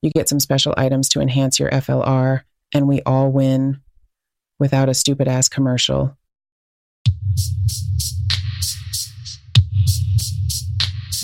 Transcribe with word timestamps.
You 0.00 0.10
get 0.10 0.28
some 0.28 0.38
special 0.38 0.74
items 0.76 1.08
to 1.10 1.20
enhance 1.20 1.58
your 1.58 1.70
FLR, 1.70 2.42
and 2.72 2.86
we 2.86 3.02
all 3.04 3.32
win 3.32 3.80
without 4.60 4.88
a 4.88 4.94
stupid 4.94 5.26
ass 5.26 5.48
commercial. 5.48 6.16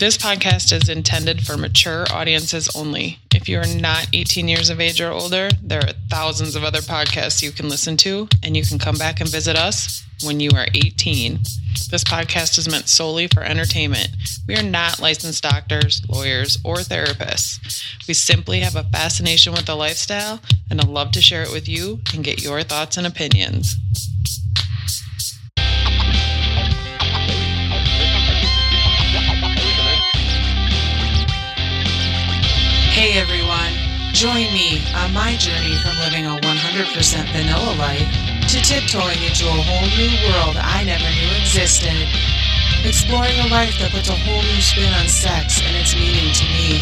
This 0.00 0.18
podcast 0.18 0.72
is 0.72 0.88
intended 0.88 1.46
for 1.46 1.56
mature 1.56 2.04
audiences 2.10 2.74
only. 2.74 3.20
If 3.44 3.50
you 3.50 3.58
are 3.58 3.78
not 3.78 4.08
18 4.14 4.48
years 4.48 4.70
of 4.70 4.80
age 4.80 5.02
or 5.02 5.10
older, 5.10 5.50
there 5.62 5.80
are 5.80 5.92
thousands 6.08 6.56
of 6.56 6.64
other 6.64 6.78
podcasts 6.78 7.42
you 7.42 7.50
can 7.50 7.68
listen 7.68 7.94
to, 7.98 8.26
and 8.42 8.56
you 8.56 8.64
can 8.64 8.78
come 8.78 8.96
back 8.96 9.20
and 9.20 9.28
visit 9.28 9.54
us 9.54 10.02
when 10.24 10.40
you 10.40 10.48
are 10.56 10.66
18. 10.74 11.40
This 11.90 12.04
podcast 12.04 12.56
is 12.56 12.70
meant 12.70 12.88
solely 12.88 13.26
for 13.26 13.42
entertainment. 13.42 14.08
We 14.48 14.56
are 14.56 14.62
not 14.62 14.98
licensed 14.98 15.42
doctors, 15.42 16.00
lawyers, 16.08 16.56
or 16.64 16.76
therapists. 16.76 18.08
We 18.08 18.14
simply 18.14 18.60
have 18.60 18.76
a 18.76 18.84
fascination 18.84 19.52
with 19.52 19.66
the 19.66 19.76
lifestyle 19.76 20.40
and 20.70 20.80
a 20.80 20.86
love 20.86 21.10
to 21.10 21.20
share 21.20 21.42
it 21.42 21.52
with 21.52 21.68
you 21.68 22.00
and 22.14 22.24
get 22.24 22.42
your 22.42 22.62
thoughts 22.62 22.96
and 22.96 23.06
opinions. 23.06 23.76
Hey 32.94 33.18
everyone, 33.18 33.33
join 34.14 34.46
me 34.54 34.78
on 34.94 35.12
my 35.12 35.34
journey 35.36 35.74
from 35.82 35.98
living 35.98 36.24
a 36.24 36.38
100% 36.38 36.46
vanilla 37.34 37.74
life 37.82 38.06
to 38.46 38.62
tiptoeing 38.62 39.18
into 39.26 39.42
a 39.42 39.58
whole 39.66 39.90
new 39.98 40.14
world 40.30 40.54
I 40.54 40.84
never 40.86 41.02
knew 41.02 41.34
existed. 41.42 42.06
Exploring 42.86 43.34
a 43.42 43.48
life 43.50 43.74
that 43.80 43.90
puts 43.90 44.08
a 44.08 44.14
whole 44.14 44.40
new 44.40 44.62
spin 44.62 44.94
on 44.94 45.08
sex 45.08 45.58
and 45.66 45.74
its 45.74 45.98
meaning 45.98 46.30
to 46.30 46.46
me. 46.54 46.78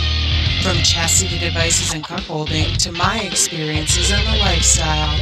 From 0.60 0.77
chastity 0.84 1.38
devices 1.38 1.94
and 1.94 2.05
cuckolding 2.05 2.77
to 2.84 2.92
my 2.92 3.20
experiences 3.20 4.12
and 4.12 4.20
the 4.28 4.38
lifestyle. 4.44 5.16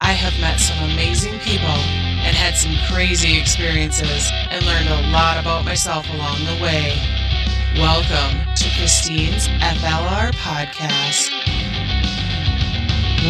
I 0.00 0.12
have 0.12 0.38
met 0.40 0.60
some 0.60 0.78
amazing 0.94 1.36
people 1.40 1.78
and 2.22 2.36
had 2.36 2.54
some 2.54 2.78
crazy 2.94 3.40
experiences 3.40 4.30
and 4.50 4.64
learned 4.64 4.88
a 4.88 5.10
lot 5.10 5.36
about 5.36 5.64
myself 5.64 6.08
along 6.14 6.38
the 6.46 6.62
way. 6.62 7.27
Welcome 7.76 8.54
to 8.56 8.64
Kristen's 8.76 9.46
FLR 9.46 10.32
podcast. 10.32 11.30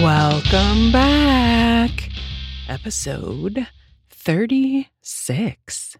Welcome 0.03 0.91
back. 0.91 2.09
Episode 2.67 3.67
36. 4.09 5.97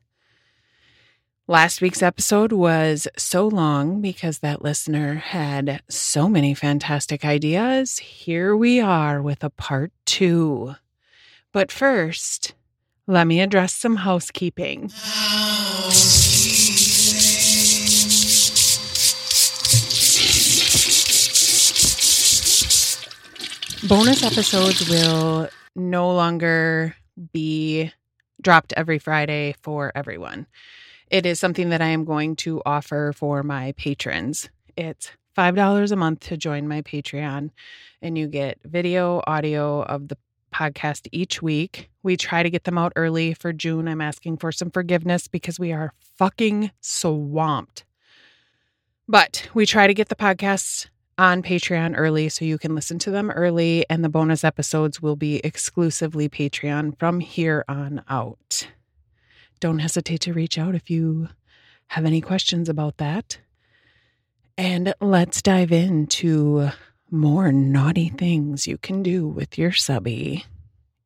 Last 1.47 1.83
week's 1.83 2.03
episode 2.03 2.53
was 2.53 3.07
so 3.19 3.47
long 3.47 4.01
because 4.01 4.39
that 4.39 4.63
listener 4.63 5.17
had 5.17 5.83
so 5.91 6.27
many 6.29 6.55
fantastic 6.55 7.27
ideas. 7.27 7.99
Here 7.99 8.57
we 8.57 8.81
are 8.81 9.21
with 9.21 9.45
a 9.45 9.51
part 9.51 9.93
two. 10.07 10.75
But 11.53 11.71
first, 11.71 12.55
let 13.07 13.27
me 13.27 13.41
address 13.41 13.75
some 13.75 13.97
housekeeping. 13.97 14.91
Bonus 23.89 24.23
episodes 24.23 24.87
will 24.91 25.49
no 25.75 26.13
longer 26.13 26.95
be 27.33 27.91
dropped 28.43 28.75
every 28.77 28.99
Friday 28.99 29.55
for 29.63 29.93
everyone. 29.95 30.47
It 31.11 31.25
is 31.25 31.41
something 31.41 31.71
that 31.71 31.81
I 31.81 31.87
am 31.87 32.05
going 32.05 32.37
to 32.37 32.61
offer 32.67 33.15
for 33.17 33.43
my 33.43 33.73
patrons. 33.79 34.51
It's 34.77 35.11
$5 35.39 35.91
a 35.91 35.97
month 35.97 36.21
to 36.21 36.37
join 36.37 36.69
my 36.69 36.83
Patreon, 36.83 37.49
and 38.03 38.19
you 38.19 38.27
get 38.27 38.59
video, 38.63 39.23
audio 39.27 39.85
of 39.85 40.09
the 40.09 40.19
podcast 40.55 41.09
each 41.11 41.41
week. 41.41 41.89
We 42.03 42.19
try 42.19 42.43
to 42.43 42.51
get 42.51 42.65
them 42.65 42.77
out 42.77 42.93
early 42.95 43.33
for 43.33 43.55
June. 43.55 43.89
I'm 43.89 44.03
asking 44.03 44.37
for 44.37 44.53
some 44.53 44.71
forgiveness 44.71 45.29
because 45.29 45.59
we 45.59 45.73
are 45.73 45.95
fucking 46.19 46.73
swamped. 46.83 47.87
But 49.09 49.49
we 49.55 49.65
try 49.65 49.87
to 49.87 49.95
get 49.95 50.11
the 50.11 50.15
podcasts 50.15 50.89
on 51.19 51.43
Patreon 51.43 51.95
early 51.97 52.29
so 52.29 52.45
you 52.45 52.57
can 52.57 52.75
listen 52.75 52.99
to 53.01 53.11
them 53.11 53.31
early, 53.31 53.85
and 53.91 54.05
the 54.05 54.09
bonus 54.09 54.45
episodes 54.45 55.03
will 55.03 55.17
be 55.17 55.37
exclusively 55.39 56.29
Patreon 56.29 56.99
from 56.99 57.21
here 57.21 57.65
on 57.69 58.03
out. 58.09 58.69
Don't 59.61 59.81
hesitate 59.81 60.21
to 60.23 60.33
reach 60.33 60.57
out 60.57 60.75
if 60.75 60.89
you 60.89 61.29
have 61.89 62.05
any 62.05 62.21
questions 62.21 62.69
about 62.69 62.99
that. 62.99 63.39
And 64.57 64.95
let's 65.01 65.43
dive 65.43 65.73
into 65.73 66.71
more 67.11 67.51
naughty 67.53 68.09
things 68.11 68.67
you 68.67 68.79
can 68.79 69.03
do 69.03 69.27
with 69.27 69.59
your 69.59 69.73
subby. 69.73 70.45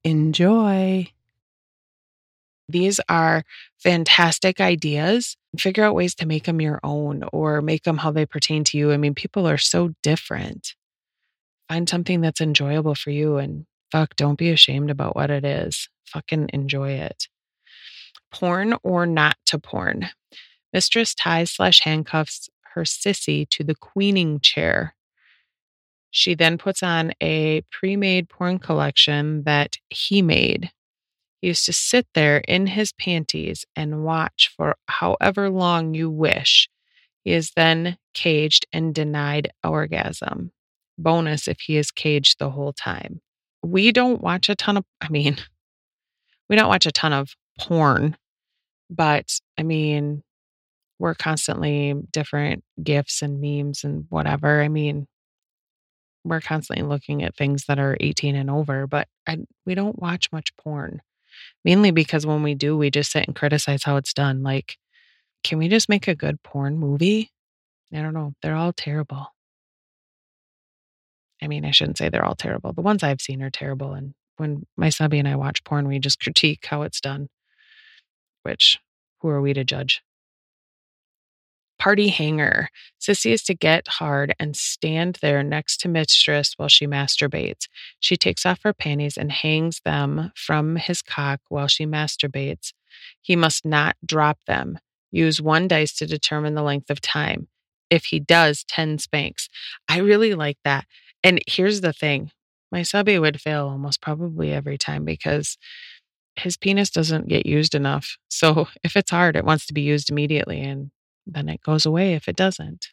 Enjoy. 0.05 1.11
These 2.69 3.00
are 3.09 3.45
fantastic 3.78 4.61
ideas. 4.61 5.37
Figure 5.59 5.84
out 5.84 5.95
ways 5.95 6.15
to 6.17 6.27
make 6.27 6.45
them 6.45 6.61
your 6.61 6.81
own 6.83 7.25
or 7.33 7.61
make 7.61 7.83
them 7.83 7.99
how 7.99 8.11
they 8.11 8.25
pertain 8.25 8.65
to 8.65 8.78
you. 8.78 8.93
I 8.93 8.97
mean, 8.97 9.15
people 9.15 9.47
are 9.47 9.59
so 9.59 9.95
different. 10.03 10.75
Find 11.69 11.89
something 11.89 12.21
that's 12.21 12.41
enjoyable 12.41 12.95
for 12.95 13.11
you 13.11 13.37
and 13.37 13.67
fuck, 13.91 14.17
don't 14.17 14.39
be 14.39 14.50
ashamed 14.50 14.91
about 14.91 15.15
what 15.15 15.31
it 15.31 15.45
is. 15.45 15.89
Fucking 16.06 16.50
enjoy 16.53 16.93
it. 16.93 17.28
Porn 18.33 18.75
or 18.83 19.06
not 19.06 19.37
to 19.47 19.59
porn. 19.59 20.09
Mistress 20.73 21.15
ties 21.15 21.50
slash 21.50 21.81
handcuffs 21.81 22.49
her 22.75 22.83
sissy 22.83 23.49
to 23.50 23.62
the 23.62 23.75
queening 23.75 24.41
chair. 24.41 24.94
She 26.11 26.34
then 26.34 26.59
puts 26.59 26.83
on 26.83 27.12
a 27.23 27.62
pre 27.71 27.97
made 27.97 28.29
porn 28.29 28.59
collection 28.59 29.44
that 29.44 29.77
he 29.89 30.23
made. 30.23 30.71
Used 31.42 31.66
to 31.66 31.72
sit 31.72 32.06
there 32.14 32.38
in 32.47 32.69
his 32.69 32.92
panties 32.92 33.66
and 33.75 34.04
watch 34.04 34.54
for 34.56 34.76
however 34.86 35.50
long 35.50 35.92
you 35.92 36.08
wish. 36.08 36.69
He 37.25 37.32
is 37.32 37.50
then 37.56 37.98
caged 38.14 38.66
and 38.72 38.94
denied 38.94 39.50
orgasm. 39.64 40.52
Bonus 40.97 41.48
if 41.48 41.58
he 41.58 41.76
is 41.76 41.91
caged 41.91 42.38
the 42.38 42.50
whole 42.50 42.72
time. 42.72 43.20
We 43.60 43.91
don't 43.91 44.22
watch 44.22 44.48
a 44.48 44.54
ton 44.54 44.76
of, 44.76 44.84
I 45.00 45.08
mean, 45.08 45.36
we 46.48 46.54
don't 46.54 46.69
watch 46.69 46.86
a 46.86 46.92
ton 46.92 47.12
of 47.12 47.34
porn, 47.58 48.16
but 48.88 49.26
I 49.58 49.64
mean, 49.64 50.22
we're 51.00 51.14
constantly 51.14 51.94
different 52.12 52.62
gifts 52.81 53.20
and 53.20 53.41
memes 53.41 53.82
and 53.82 54.06
whatever. 54.10 54.62
I 54.62 54.69
mean, 54.69 55.08
we're 56.25 56.41
constantly 56.41 56.86
looking 56.86 57.25
at 57.25 57.36
things 57.36 57.64
that 57.66 57.81
are 57.81 57.97
18 57.98 58.36
and 58.36 58.48
over, 58.48 58.86
but 58.86 59.08
I, 59.26 59.38
we 59.66 59.75
don't 59.75 60.00
watch 60.00 60.31
much 60.31 60.56
porn 60.56 61.02
mainly 61.65 61.91
because 61.91 62.26
when 62.26 62.43
we 62.43 62.54
do, 62.54 62.76
we 62.76 62.91
just 62.91 63.12
sit 63.12 63.26
and 63.26 63.37
criticize 63.37 63.84
how 63.84 63.97
it's 63.97 64.12
done. 64.12 64.43
Like, 64.43 64.76
can 65.44 65.59
we 65.59 65.69
just 65.69 65.88
make 65.88 66.09
a 66.09 66.15
good 66.15 66.43
porn 66.43 66.78
movie? 66.78 67.31
I 67.93 68.00
don't 68.00 68.15
know. 68.15 68.32
They're 68.43 68.56
all 68.56 68.72
terrible. 68.72 69.28
I 71.43 71.48
mean, 71.48 71.65
I 71.65 71.72
shouldn't 71.72 71.99
say 71.99 72.08
they're 72.08 72.25
all 72.25 72.37
terrible. 72.37 72.73
The 72.73 72.82
ones 72.82 73.02
I've 73.02 73.20
seen 73.20 73.43
are 73.43 73.50
terrible. 73.50 73.93
And 73.93 74.14
when 74.37 74.64
my 74.76 74.88
subby 74.88 75.19
and 75.19 75.29
I 75.29 75.37
watch 75.37 75.64
porn, 75.64 75.88
we 75.88 75.99
just 75.99 76.20
critique 76.20 76.67
how 76.67 76.82
it's 76.82 77.00
done, 77.00 77.29
which 78.43 78.79
who 79.20 79.29
are 79.29 79.40
we 79.40 79.52
to 79.52 79.64
judge? 79.64 80.02
Party 81.82 82.11
hanger. 82.11 82.69
Sissy 83.00 83.32
is 83.32 83.43
to 83.43 83.55
get 83.55 83.88
hard 83.88 84.37
and 84.38 84.56
stand 84.56 85.19
there 85.20 85.43
next 85.43 85.79
to 85.79 85.88
mistress 85.88 86.52
while 86.56 86.69
she 86.69 86.87
masturbates. 86.87 87.67
She 87.99 88.17
takes 88.17 88.46
off 88.46 88.61
her 88.62 88.73
panties 88.73 89.17
and 89.17 89.32
hangs 89.32 89.81
them 89.84 90.31
from 90.37 90.76
his 90.76 91.02
cock 91.02 91.40
while 91.49 91.67
she 91.67 91.84
masturbates. 91.84 92.73
He 93.20 93.34
must 93.34 93.64
not 93.64 93.96
drop 94.06 94.38
them. 94.46 94.79
Use 95.11 95.43
one 95.43 95.67
dice 95.67 95.93
to 95.94 96.06
determine 96.06 96.55
the 96.55 96.62
length 96.62 96.88
of 96.88 97.00
time. 97.00 97.49
If 97.90 98.05
he 98.05 98.20
does, 98.20 98.62
10 98.69 99.00
spanks. 99.00 99.49
I 99.88 99.99
really 99.99 100.34
like 100.34 100.58
that. 100.62 100.87
And 101.25 101.40
here's 101.49 101.81
the 101.81 101.93
thing 101.93 102.31
my 102.70 102.82
subby 102.82 103.19
would 103.19 103.40
fail 103.40 103.67
almost 103.67 104.00
probably 104.00 104.52
every 104.52 104.79
time 104.79 105.05
because 105.05 105.58
his 106.37 106.56
penis 106.56 106.90
doesn't 106.90 107.26
get 107.26 107.44
used 107.44 107.75
enough. 107.75 108.19
So 108.29 108.69
if 108.84 108.96
it's 108.96 109.11
hard, 109.11 109.34
it 109.34 109.44
wants 109.44 109.67
to 109.67 109.75
be 109.75 109.82
used 109.82 110.11
immediately. 110.11 110.61
And 110.61 110.93
then 111.26 111.48
it 111.48 111.62
goes 111.62 111.86
away 111.86 112.14
if 112.14 112.28
it 112.28 112.36
doesn't, 112.36 112.88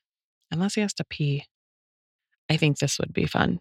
unless 0.51 0.75
he 0.75 0.81
has 0.81 0.93
to 0.95 1.03
pee. 1.03 1.45
I 2.49 2.57
think 2.57 2.77
this 2.79 2.99
would 2.99 3.13
be 3.13 3.25
fun. 3.25 3.59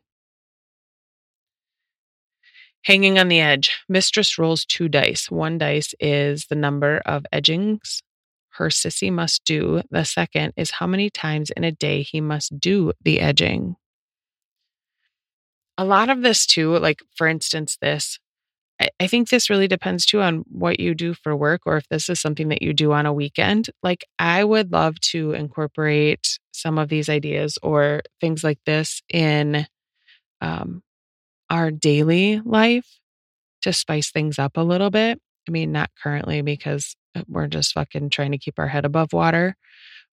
Hanging 2.84 3.18
on 3.18 3.28
the 3.28 3.40
edge, 3.40 3.78
mistress 3.88 4.38
rolls 4.38 4.64
two 4.64 4.88
dice. 4.88 5.30
One 5.30 5.58
dice 5.58 5.94
is 6.00 6.46
the 6.46 6.54
number 6.54 7.02
of 7.04 7.26
edgings 7.32 8.02
her 8.58 8.68
sissy 8.68 9.10
must 9.10 9.44
do. 9.44 9.82
The 9.90 10.04
second 10.04 10.52
is 10.56 10.72
how 10.72 10.86
many 10.86 11.10
times 11.10 11.50
in 11.50 11.64
a 11.64 11.72
day 11.72 12.02
he 12.02 12.20
must 12.20 12.58
do 12.58 12.92
the 13.02 13.20
edging. 13.20 13.76
A 15.76 15.84
lot 15.84 16.10
of 16.10 16.22
this, 16.22 16.44
too, 16.44 16.76
like 16.78 17.00
for 17.14 17.28
instance, 17.28 17.78
this, 17.80 18.18
I, 19.00 19.06
think 19.08 19.28
this 19.28 19.50
really 19.50 19.68
depends 19.68 20.06
too 20.06 20.20
on 20.20 20.44
what 20.48 20.78
you 20.78 20.94
do 20.94 21.14
for 21.14 21.34
work 21.34 21.62
or 21.66 21.76
if 21.76 21.88
this 21.88 22.08
is 22.08 22.20
something 22.20 22.48
that 22.48 22.62
you 22.62 22.72
do 22.72 22.92
on 22.92 23.06
a 23.06 23.12
weekend. 23.12 23.70
Like, 23.82 24.04
I 24.18 24.44
would 24.44 24.72
love 24.72 25.00
to 25.12 25.32
incorporate 25.32 26.38
some 26.52 26.78
of 26.78 26.88
these 26.88 27.08
ideas 27.08 27.58
or 27.62 28.02
things 28.20 28.44
like 28.44 28.58
this 28.66 29.02
in 29.12 29.66
um, 30.40 30.82
our 31.50 31.70
daily 31.70 32.40
life 32.44 32.98
to 33.62 33.72
spice 33.72 34.10
things 34.10 34.38
up 34.38 34.56
a 34.56 34.62
little 34.62 34.90
bit. 34.90 35.20
I 35.48 35.50
mean, 35.50 35.72
not 35.72 35.90
currently 36.02 36.42
because 36.42 36.96
uh, 37.16 37.22
we're 37.28 37.46
just 37.48 37.72
fucking 37.72 38.10
trying 38.10 38.32
to 38.32 38.38
keep 38.38 38.58
our 38.58 38.68
head 38.68 38.84
above 38.84 39.12
water. 39.12 39.56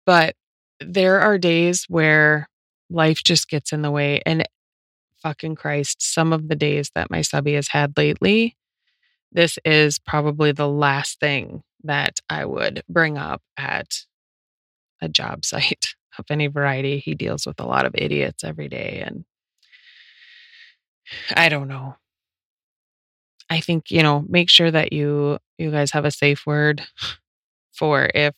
But 0.06 0.34
there 0.80 1.20
are 1.20 1.38
days 1.38 1.86
where 1.88 2.48
life 2.90 3.22
just 3.24 3.48
gets 3.48 3.72
in 3.72 3.82
the 3.82 3.90
way. 3.90 4.22
And 4.26 4.44
fucking 5.24 5.56
Christ, 5.56 6.02
some 6.02 6.32
of 6.32 6.48
the 6.48 6.54
days 6.54 6.90
that 6.94 7.10
my 7.10 7.22
subby 7.22 7.54
has 7.54 7.68
had 7.68 7.96
lately, 7.96 8.56
this 9.32 9.58
is 9.64 9.98
probably 9.98 10.52
the 10.52 10.68
last 10.68 11.18
thing 11.18 11.64
that 11.82 12.20
I 12.30 12.44
would 12.44 12.84
bring 12.88 13.18
up 13.18 13.42
at 13.56 14.04
a 15.00 15.08
job 15.08 15.44
site 15.44 15.94
of 16.18 16.26
any 16.30 16.46
variety. 16.46 16.98
He 17.00 17.14
deals 17.14 17.46
with 17.46 17.58
a 17.58 17.66
lot 17.66 17.86
of 17.86 17.94
idiots 17.96 18.44
every 18.44 18.68
day. 18.68 19.02
And 19.04 19.24
I 21.36 21.48
don't 21.48 21.68
know. 21.68 21.96
I 23.50 23.60
think, 23.60 23.90
you 23.90 24.02
know, 24.02 24.24
make 24.28 24.48
sure 24.48 24.70
that 24.70 24.92
you 24.92 25.38
you 25.58 25.70
guys 25.70 25.92
have 25.92 26.04
a 26.04 26.10
safe 26.10 26.46
word 26.46 26.82
for 27.72 28.10
if, 28.14 28.34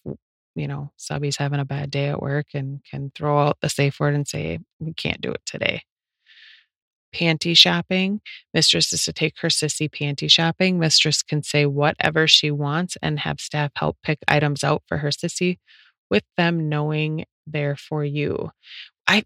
you 0.54 0.68
know, 0.68 0.92
subby's 0.96 1.36
having 1.36 1.60
a 1.60 1.64
bad 1.64 1.90
day 1.90 2.08
at 2.08 2.22
work 2.22 2.46
and 2.54 2.80
can 2.90 3.12
throw 3.14 3.38
out 3.38 3.58
the 3.60 3.68
safe 3.68 4.00
word 4.00 4.14
and 4.14 4.26
say, 4.26 4.58
we 4.80 4.94
can't 4.94 5.20
do 5.20 5.30
it 5.30 5.42
today. 5.44 5.82
Panty 7.16 7.56
shopping. 7.56 8.20
Mistress 8.52 8.92
is 8.92 9.04
to 9.06 9.12
take 9.12 9.38
her 9.40 9.48
sissy 9.48 9.88
panty 9.88 10.30
shopping. 10.30 10.78
Mistress 10.78 11.22
can 11.22 11.42
say 11.42 11.64
whatever 11.64 12.26
she 12.28 12.50
wants 12.50 12.98
and 13.00 13.20
have 13.20 13.40
staff 13.40 13.72
help 13.74 13.96
pick 14.02 14.18
items 14.28 14.62
out 14.62 14.82
for 14.86 14.98
her 14.98 15.08
sissy 15.08 15.56
with 16.10 16.24
them 16.36 16.68
knowing 16.68 17.24
they're 17.46 17.76
for 17.76 18.04
you. 18.04 18.50
I 19.06 19.24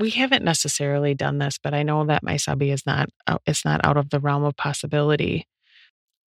we 0.00 0.10
haven't 0.10 0.44
necessarily 0.44 1.14
done 1.14 1.38
this, 1.38 1.58
but 1.62 1.72
I 1.74 1.82
know 1.84 2.04
that 2.06 2.24
my 2.24 2.36
subby 2.36 2.72
is 2.72 2.84
not 2.84 3.10
it's 3.46 3.64
not 3.64 3.80
out 3.84 3.96
of 3.96 4.10
the 4.10 4.18
realm 4.18 4.42
of 4.42 4.56
possibility. 4.56 5.46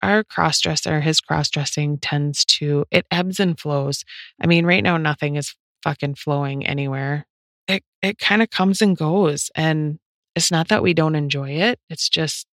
Our 0.01 0.23
crossdresser, 0.23 1.01
his 1.01 1.19
cross 1.19 1.49
dressing 1.49 1.97
tends 1.97 2.45
to 2.45 2.85
it 2.91 3.05
ebbs 3.11 3.41
and 3.41 3.59
flows. 3.59 4.05
I 4.41 4.47
mean, 4.47 4.65
right 4.65 4.83
now 4.83 4.95
nothing 4.95 5.35
is 5.35 5.53
fucking 5.83 6.15
flowing 6.15 6.65
anywhere. 6.65 7.25
It 7.67 7.83
it 8.01 8.19
kind 8.19 8.41
of 8.41 8.49
comes 8.51 8.81
and 8.81 8.95
goes, 8.95 9.51
and 9.53 9.99
it's 10.35 10.51
not 10.51 10.69
that 10.69 10.83
we 10.83 10.93
don't 10.93 11.15
enjoy 11.15 11.51
it. 11.51 11.79
It's 11.89 12.09
just 12.09 12.47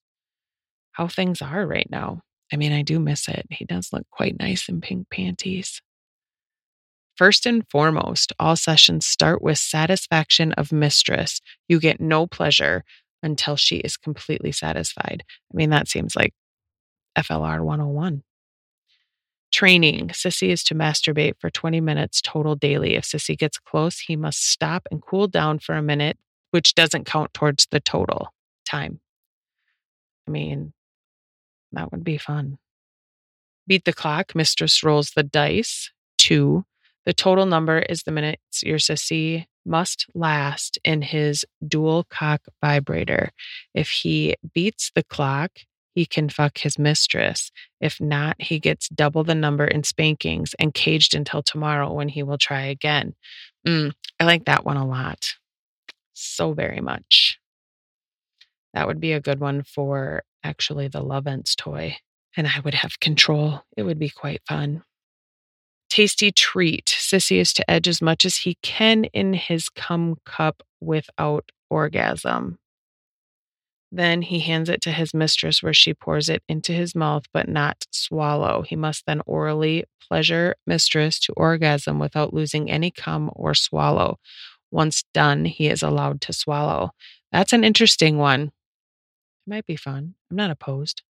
how 0.92 1.08
things 1.08 1.42
are 1.42 1.66
right 1.66 1.88
now. 1.90 2.22
I 2.52 2.56
mean, 2.56 2.72
I 2.72 2.82
do 2.82 2.98
miss 2.98 3.28
it. 3.28 3.46
He 3.50 3.64
does 3.64 3.90
look 3.92 4.06
quite 4.10 4.38
nice 4.38 4.68
in 4.68 4.80
pink 4.80 5.08
panties. 5.10 5.82
First 7.16 7.46
and 7.46 7.64
foremost, 7.70 8.32
all 8.38 8.56
sessions 8.56 9.06
start 9.06 9.42
with 9.42 9.58
satisfaction 9.58 10.52
of 10.52 10.70
mistress. 10.70 11.40
You 11.66 11.80
get 11.80 12.00
no 12.00 12.26
pleasure 12.26 12.84
until 13.22 13.56
she 13.56 13.76
is 13.76 13.96
completely 13.96 14.52
satisfied. 14.52 15.24
I 15.52 15.56
mean, 15.56 15.70
that 15.70 15.88
seems 15.88 16.14
like 16.14 16.34
FLR 17.16 17.62
101. 17.64 18.22
Training. 19.52 20.08
Sissy 20.08 20.50
is 20.50 20.62
to 20.64 20.74
masturbate 20.74 21.34
for 21.40 21.48
20 21.48 21.80
minutes 21.80 22.20
total 22.20 22.54
daily. 22.54 22.94
If 22.94 23.04
Sissy 23.04 23.36
gets 23.36 23.58
close, 23.58 24.00
he 24.00 24.14
must 24.14 24.46
stop 24.46 24.86
and 24.90 25.00
cool 25.00 25.26
down 25.26 25.58
for 25.58 25.74
a 25.74 25.82
minute, 25.82 26.18
which 26.56 26.74
doesn't 26.74 27.04
count 27.04 27.34
towards 27.34 27.66
the 27.70 27.80
total 27.80 28.32
time. 28.64 28.98
I 30.26 30.30
mean, 30.30 30.72
that 31.72 31.92
would 31.92 32.02
be 32.02 32.16
fun. 32.16 32.56
Beat 33.66 33.84
the 33.84 33.92
clock. 33.92 34.34
Mistress 34.34 34.82
rolls 34.82 35.10
the 35.10 35.22
dice. 35.22 35.90
Two. 36.16 36.64
The 37.04 37.12
total 37.12 37.44
number 37.44 37.78
is 37.78 38.04
the 38.04 38.10
minutes 38.10 38.62
your 38.62 38.78
sissy 38.78 39.44
must 39.66 40.06
last 40.14 40.78
in 40.82 41.02
his 41.02 41.44
dual 41.68 42.04
cock 42.08 42.40
vibrator. 42.64 43.32
If 43.74 43.90
he 43.90 44.36
beats 44.54 44.90
the 44.94 45.04
clock, 45.04 45.50
he 45.94 46.06
can 46.06 46.30
fuck 46.30 46.56
his 46.56 46.78
mistress. 46.78 47.52
If 47.82 48.00
not, 48.00 48.40
he 48.40 48.58
gets 48.60 48.88
double 48.88 49.24
the 49.24 49.34
number 49.34 49.66
in 49.66 49.84
spankings 49.84 50.54
and 50.58 50.72
caged 50.72 51.14
until 51.14 51.42
tomorrow 51.42 51.92
when 51.92 52.08
he 52.08 52.22
will 52.22 52.38
try 52.38 52.62
again. 52.62 53.14
Mm, 53.66 53.92
I 54.18 54.24
like 54.24 54.46
that 54.46 54.64
one 54.64 54.78
a 54.78 54.86
lot. 54.86 55.34
So 56.18 56.52
very 56.52 56.80
much. 56.80 57.38
That 58.74 58.86
would 58.86 59.00
be 59.00 59.12
a 59.12 59.20
good 59.20 59.40
one 59.40 59.62
for 59.62 60.22
actually 60.42 60.88
the 60.88 61.02
love 61.02 61.24
Lovense 61.24 61.54
toy. 61.56 61.96
And 62.36 62.46
I 62.46 62.60
would 62.60 62.74
have 62.74 63.00
control. 63.00 63.62
It 63.76 63.84
would 63.84 63.98
be 63.98 64.10
quite 64.10 64.42
fun 64.46 64.82
tasty 65.88 66.30
treat. 66.30 66.86
Sissy 66.86 67.38
is 67.38 67.52
to 67.54 67.70
edge 67.70 67.88
as 67.88 68.02
much 68.02 68.24
as 68.24 68.38
he 68.38 68.58
can 68.62 69.04
in 69.04 69.32
his 69.32 69.68
cum 69.68 70.16
cup 70.24 70.62
without 70.80 71.50
orgasm. 71.70 72.58
Then 73.92 74.22
he 74.22 74.40
hands 74.40 74.68
it 74.68 74.82
to 74.82 74.90
his 74.90 75.14
mistress, 75.14 75.62
where 75.62 75.72
she 75.72 75.94
pours 75.94 76.28
it 76.28 76.42
into 76.48 76.72
his 76.72 76.94
mouth, 76.94 77.24
but 77.32 77.48
not 77.48 77.86
swallow. 77.92 78.62
He 78.62 78.76
must 78.76 79.06
then 79.06 79.22
orally 79.24 79.84
pleasure 80.06 80.56
mistress 80.66 81.18
to 81.20 81.32
orgasm 81.32 81.98
without 81.98 82.34
losing 82.34 82.70
any 82.70 82.90
cum 82.90 83.30
or 83.34 83.54
swallow. 83.54 84.18
Once 84.70 85.04
done, 85.14 85.44
he 85.44 85.68
is 85.68 85.82
allowed 85.82 86.20
to 86.20 86.32
swallow. 86.32 86.90
That's 87.32 87.52
an 87.52 87.64
interesting 87.64 88.18
one. 88.18 88.42
It 88.42 89.50
might 89.50 89.66
be 89.66 89.76
fun. 89.76 90.14
I'm 90.30 90.36
not 90.36 90.50
opposed 90.50 91.02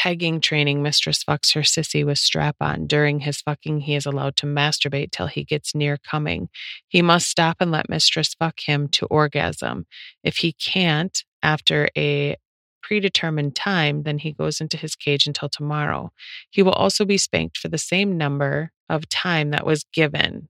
pegging 0.00 0.40
training, 0.40 0.82
mistress 0.82 1.22
fucks 1.22 1.52
her 1.52 1.60
sissy 1.60 2.06
with 2.06 2.16
strap 2.16 2.56
on. 2.58 2.86
During 2.86 3.20
his 3.20 3.42
fucking, 3.42 3.80
he 3.80 3.94
is 3.94 4.06
allowed 4.06 4.34
to 4.36 4.46
masturbate 4.46 5.10
till 5.10 5.26
he 5.26 5.44
gets 5.44 5.74
near 5.74 5.98
coming. 5.98 6.48
He 6.88 7.02
must 7.02 7.28
stop 7.28 7.58
and 7.60 7.70
let 7.70 7.90
mistress 7.90 8.32
fuck 8.32 8.60
him 8.60 8.88
to 8.92 9.04
orgasm. 9.08 9.84
If 10.24 10.38
he 10.38 10.54
can't, 10.54 11.22
after 11.42 11.90
a 11.98 12.36
predetermined 12.82 13.54
time, 13.54 14.04
then 14.04 14.16
he 14.16 14.32
goes 14.32 14.58
into 14.58 14.78
his 14.78 14.96
cage 14.96 15.26
until 15.26 15.50
tomorrow. 15.50 16.12
He 16.48 16.62
will 16.62 16.72
also 16.72 17.04
be 17.04 17.18
spanked 17.18 17.58
for 17.58 17.68
the 17.68 17.76
same 17.76 18.16
number 18.16 18.72
of 18.88 19.06
time 19.10 19.50
that 19.50 19.66
was 19.66 19.84
given. 19.92 20.48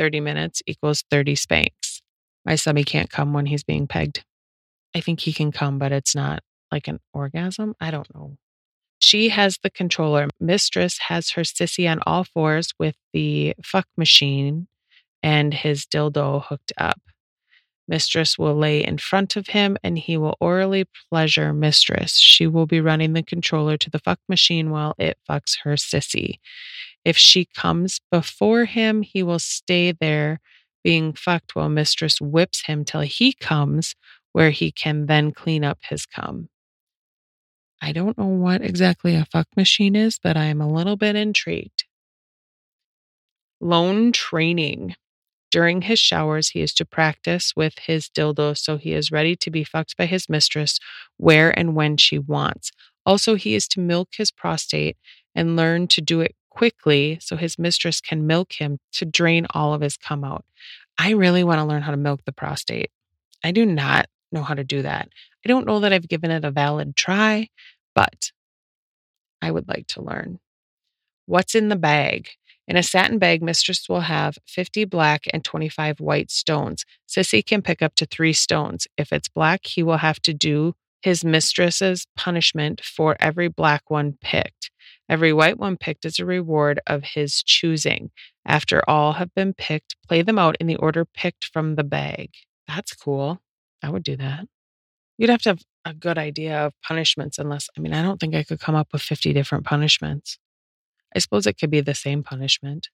30 0.00 0.20
minutes 0.20 0.62
equals 0.66 1.04
30 1.10 1.34
spanks. 1.34 2.00
My 2.46 2.54
subby 2.54 2.84
can't 2.84 3.10
come 3.10 3.34
when 3.34 3.44
he's 3.44 3.62
being 3.62 3.86
pegged. 3.86 4.24
I 4.96 5.02
think 5.02 5.20
he 5.20 5.34
can 5.34 5.52
come, 5.52 5.78
but 5.78 5.92
it's 5.92 6.14
not 6.14 6.42
like 6.72 6.88
an 6.88 7.00
orgasm. 7.12 7.74
I 7.78 7.90
don't 7.90 8.12
know. 8.14 8.38
She 8.98 9.28
has 9.28 9.58
the 9.62 9.68
controller. 9.68 10.28
Mistress 10.40 10.96
has 11.08 11.32
her 11.32 11.42
sissy 11.42 11.90
on 11.90 12.00
all 12.06 12.24
fours 12.24 12.72
with 12.78 12.96
the 13.12 13.54
fuck 13.62 13.86
machine 13.98 14.68
and 15.22 15.52
his 15.52 15.84
dildo 15.84 16.44
hooked 16.46 16.72
up. 16.78 17.00
Mistress 17.86 18.38
will 18.38 18.54
lay 18.54 18.82
in 18.82 18.96
front 18.96 19.36
of 19.36 19.48
him 19.48 19.76
and 19.84 19.98
he 19.98 20.16
will 20.16 20.36
orally 20.40 20.86
pleasure 21.10 21.52
Mistress. 21.52 22.16
She 22.16 22.46
will 22.46 22.66
be 22.66 22.80
running 22.80 23.12
the 23.12 23.22
controller 23.22 23.76
to 23.76 23.90
the 23.90 23.98
fuck 23.98 24.20
machine 24.30 24.70
while 24.70 24.94
it 24.96 25.18
fucks 25.28 25.58
her 25.64 25.72
sissy. 25.72 26.38
If 27.04 27.16
she 27.16 27.46
comes 27.46 28.00
before 28.10 28.66
him, 28.66 29.02
he 29.02 29.22
will 29.22 29.38
stay 29.38 29.92
there 29.92 30.40
being 30.84 31.12
fucked 31.12 31.54
while 31.54 31.68
Mistress 31.68 32.20
whips 32.20 32.66
him 32.66 32.84
till 32.84 33.02
he 33.02 33.32
comes, 33.32 33.94
where 34.32 34.50
he 34.50 34.70
can 34.70 35.06
then 35.06 35.32
clean 35.32 35.64
up 35.64 35.78
his 35.88 36.06
cum. 36.06 36.48
I 37.82 37.92
don't 37.92 38.18
know 38.18 38.26
what 38.26 38.62
exactly 38.62 39.14
a 39.14 39.24
fuck 39.24 39.48
machine 39.56 39.96
is, 39.96 40.18
but 40.22 40.36
I 40.36 40.44
am 40.44 40.60
a 40.60 40.70
little 40.70 40.96
bit 40.96 41.16
intrigued. 41.16 41.84
Lone 43.60 44.12
training. 44.12 44.96
During 45.50 45.82
his 45.82 45.98
showers, 45.98 46.50
he 46.50 46.60
is 46.60 46.72
to 46.74 46.84
practice 46.84 47.54
with 47.56 47.74
his 47.80 48.08
dildo 48.08 48.56
so 48.56 48.76
he 48.76 48.92
is 48.92 49.10
ready 49.10 49.34
to 49.36 49.50
be 49.50 49.64
fucked 49.64 49.96
by 49.96 50.06
his 50.06 50.28
mistress 50.28 50.78
where 51.16 51.58
and 51.58 51.74
when 51.74 51.96
she 51.96 52.18
wants. 52.18 52.70
Also, 53.04 53.34
he 53.34 53.54
is 53.54 53.66
to 53.68 53.80
milk 53.80 54.10
his 54.16 54.30
prostate 54.30 54.96
and 55.34 55.56
learn 55.56 55.88
to 55.88 56.00
do 56.00 56.20
it 56.20 56.36
quickly 56.50 57.18
so 57.20 57.36
his 57.36 57.58
mistress 57.58 58.00
can 58.00 58.26
milk 58.26 58.60
him 58.60 58.78
to 58.92 59.04
drain 59.04 59.46
all 59.50 59.72
of 59.72 59.80
his 59.80 59.96
cum 59.96 60.24
out. 60.24 60.44
I 60.98 61.10
really 61.10 61.44
want 61.44 61.58
to 61.58 61.64
learn 61.64 61.82
how 61.82 61.92
to 61.92 61.96
milk 61.96 62.20
the 62.26 62.32
prostate. 62.32 62.90
I 63.42 63.52
do 63.52 63.64
not 63.64 64.06
know 64.32 64.42
how 64.42 64.54
to 64.54 64.64
do 64.64 64.82
that. 64.82 65.08
I 65.44 65.48
don't 65.48 65.66
know 65.66 65.80
that 65.80 65.92
I've 65.92 66.08
given 66.08 66.30
it 66.30 66.44
a 66.44 66.50
valid 66.50 66.96
try, 66.96 67.48
but 67.94 68.32
I 69.40 69.50
would 69.50 69.68
like 69.68 69.86
to 69.88 70.02
learn. 70.02 70.38
What's 71.26 71.54
in 71.54 71.68
the 71.68 71.76
bag? 71.76 72.28
In 72.68 72.76
a 72.76 72.82
satin 72.82 73.18
bag, 73.18 73.42
mistress 73.42 73.88
will 73.88 74.02
have 74.02 74.38
50 74.46 74.84
black 74.84 75.24
and 75.32 75.42
25 75.42 75.98
white 75.98 76.30
stones. 76.30 76.84
Sissy 77.08 77.44
can 77.44 77.62
pick 77.62 77.82
up 77.82 77.94
to 77.96 78.06
three 78.06 78.32
stones. 78.32 78.86
If 78.96 79.12
it's 79.12 79.28
black, 79.28 79.66
he 79.66 79.82
will 79.82 79.96
have 79.96 80.20
to 80.22 80.34
do 80.34 80.74
his 81.02 81.24
mistress's 81.24 82.06
punishment 82.16 82.80
for 82.84 83.16
every 83.18 83.48
black 83.48 83.90
one 83.90 84.18
picked. 84.20 84.70
Every 85.10 85.32
white 85.32 85.58
one 85.58 85.76
picked 85.76 86.04
is 86.04 86.20
a 86.20 86.24
reward 86.24 86.78
of 86.86 87.02
his 87.02 87.42
choosing. 87.42 88.12
After 88.46 88.88
all 88.88 89.14
have 89.14 89.34
been 89.34 89.52
picked, 89.52 89.96
play 90.06 90.22
them 90.22 90.38
out 90.38 90.56
in 90.60 90.68
the 90.68 90.76
order 90.76 91.04
picked 91.04 91.46
from 91.46 91.74
the 91.74 91.82
bag. 91.82 92.30
That's 92.68 92.94
cool. 92.94 93.40
I 93.82 93.90
would 93.90 94.04
do 94.04 94.16
that. 94.18 94.46
You'd 95.18 95.30
have 95.30 95.42
to 95.42 95.48
have 95.48 95.62
a 95.84 95.94
good 95.94 96.16
idea 96.16 96.56
of 96.64 96.74
punishments, 96.86 97.38
unless, 97.38 97.68
I 97.76 97.80
mean, 97.80 97.92
I 97.92 98.02
don't 98.02 98.20
think 98.20 98.36
I 98.36 98.44
could 98.44 98.60
come 98.60 98.76
up 98.76 98.92
with 98.92 99.02
50 99.02 99.32
different 99.32 99.64
punishments. 99.64 100.38
I 101.14 101.18
suppose 101.18 101.44
it 101.44 101.58
could 101.58 101.70
be 101.70 101.80
the 101.80 101.94
same 101.94 102.22
punishment. 102.22 102.88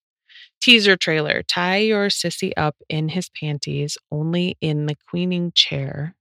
Teaser 0.62 0.96
trailer 0.96 1.42
tie 1.42 1.78
your 1.78 2.08
sissy 2.08 2.52
up 2.56 2.76
in 2.88 3.10
his 3.10 3.28
panties, 3.28 3.98
only 4.10 4.56
in 4.62 4.86
the 4.86 4.96
queening 5.10 5.52
chair, 5.54 6.14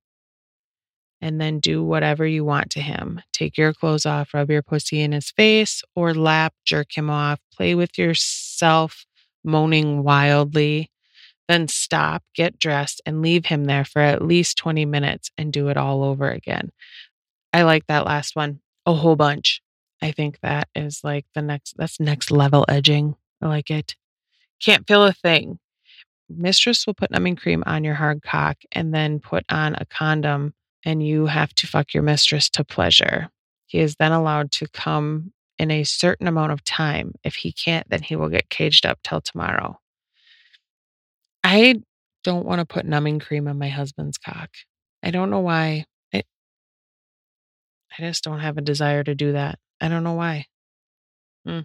and 1.21 1.39
then 1.39 1.59
do 1.59 1.83
whatever 1.83 2.25
you 2.25 2.43
want 2.43 2.69
to 2.71 2.81
him. 2.81 3.21
Take 3.33 3.57
your 3.57 3.73
clothes 3.73 4.05
off, 4.05 4.33
rub 4.33 4.49
your 4.49 4.61
pussy 4.61 5.01
in 5.01 5.11
his 5.11 5.31
face, 5.31 5.81
or 5.95 6.13
lap, 6.13 6.53
jerk 6.65 6.97
him 6.97 7.09
off, 7.09 7.39
play 7.55 7.75
with 7.75 7.97
yourself, 7.97 9.05
moaning 9.43 10.03
wildly. 10.03 10.91
Then 11.47 11.67
stop, 11.67 12.23
get 12.33 12.59
dressed, 12.59 13.01
and 13.05 13.21
leave 13.21 13.45
him 13.45 13.65
there 13.65 13.85
for 13.85 14.01
at 14.01 14.21
least 14.21 14.57
20 14.57 14.85
minutes 14.85 15.31
and 15.37 15.53
do 15.53 15.67
it 15.69 15.77
all 15.77 16.03
over 16.03 16.29
again. 16.29 16.71
I 17.53 17.63
like 17.63 17.87
that 17.87 18.05
last 18.05 18.35
one 18.35 18.59
a 18.85 18.93
whole 18.93 19.15
bunch. 19.15 19.61
I 20.01 20.11
think 20.11 20.39
that 20.41 20.67
is 20.75 21.01
like 21.03 21.25
the 21.33 21.41
next, 21.41 21.75
that's 21.77 21.99
next 21.99 22.31
level 22.31 22.65
edging. 22.67 23.15
I 23.41 23.47
like 23.47 23.71
it. 23.71 23.95
Can't 24.61 24.87
feel 24.87 25.03
a 25.03 25.13
thing. 25.13 25.59
Mistress 26.29 26.85
will 26.85 26.93
put 26.93 27.11
numbing 27.11 27.35
cream 27.35 27.63
on 27.65 27.83
your 27.83 27.95
hard 27.95 28.21
cock 28.23 28.57
and 28.71 28.93
then 28.93 29.19
put 29.19 29.45
on 29.49 29.75
a 29.75 29.85
condom, 29.85 30.53
and 30.85 31.05
you 31.05 31.25
have 31.25 31.53
to 31.55 31.67
fuck 31.67 31.93
your 31.93 32.03
mistress 32.03 32.49
to 32.51 32.63
pleasure. 32.63 33.29
He 33.65 33.79
is 33.79 33.95
then 33.97 34.11
allowed 34.11 34.51
to 34.53 34.67
come 34.67 35.33
in 35.57 35.71
a 35.71 35.83
certain 35.83 36.27
amount 36.27 36.51
of 36.51 36.63
time. 36.63 37.13
If 37.23 37.35
he 37.35 37.51
can't, 37.51 37.89
then 37.89 38.03
he 38.03 38.15
will 38.15 38.29
get 38.29 38.49
caged 38.49 38.85
up 38.85 38.99
till 39.03 39.21
tomorrow. 39.21 39.79
I 41.43 41.81
don't 42.23 42.45
want 42.45 42.59
to 42.59 42.65
put 42.65 42.85
numbing 42.85 43.19
cream 43.19 43.47
on 43.47 43.57
my 43.57 43.69
husband's 43.69 44.17
cock. 44.17 44.49
I 45.03 45.11
don't 45.11 45.29
know 45.29 45.41
why. 45.41 45.85
I, 46.13 46.23
I 47.97 48.01
just 48.01 48.23
don't 48.23 48.39
have 48.39 48.57
a 48.57 48.61
desire 48.61 49.03
to 49.03 49.15
do 49.15 49.33
that. 49.33 49.59
I 49.81 49.87
don't 49.87 50.03
know 50.03 50.13
why. 50.13 50.45
Hmm. 51.45 51.61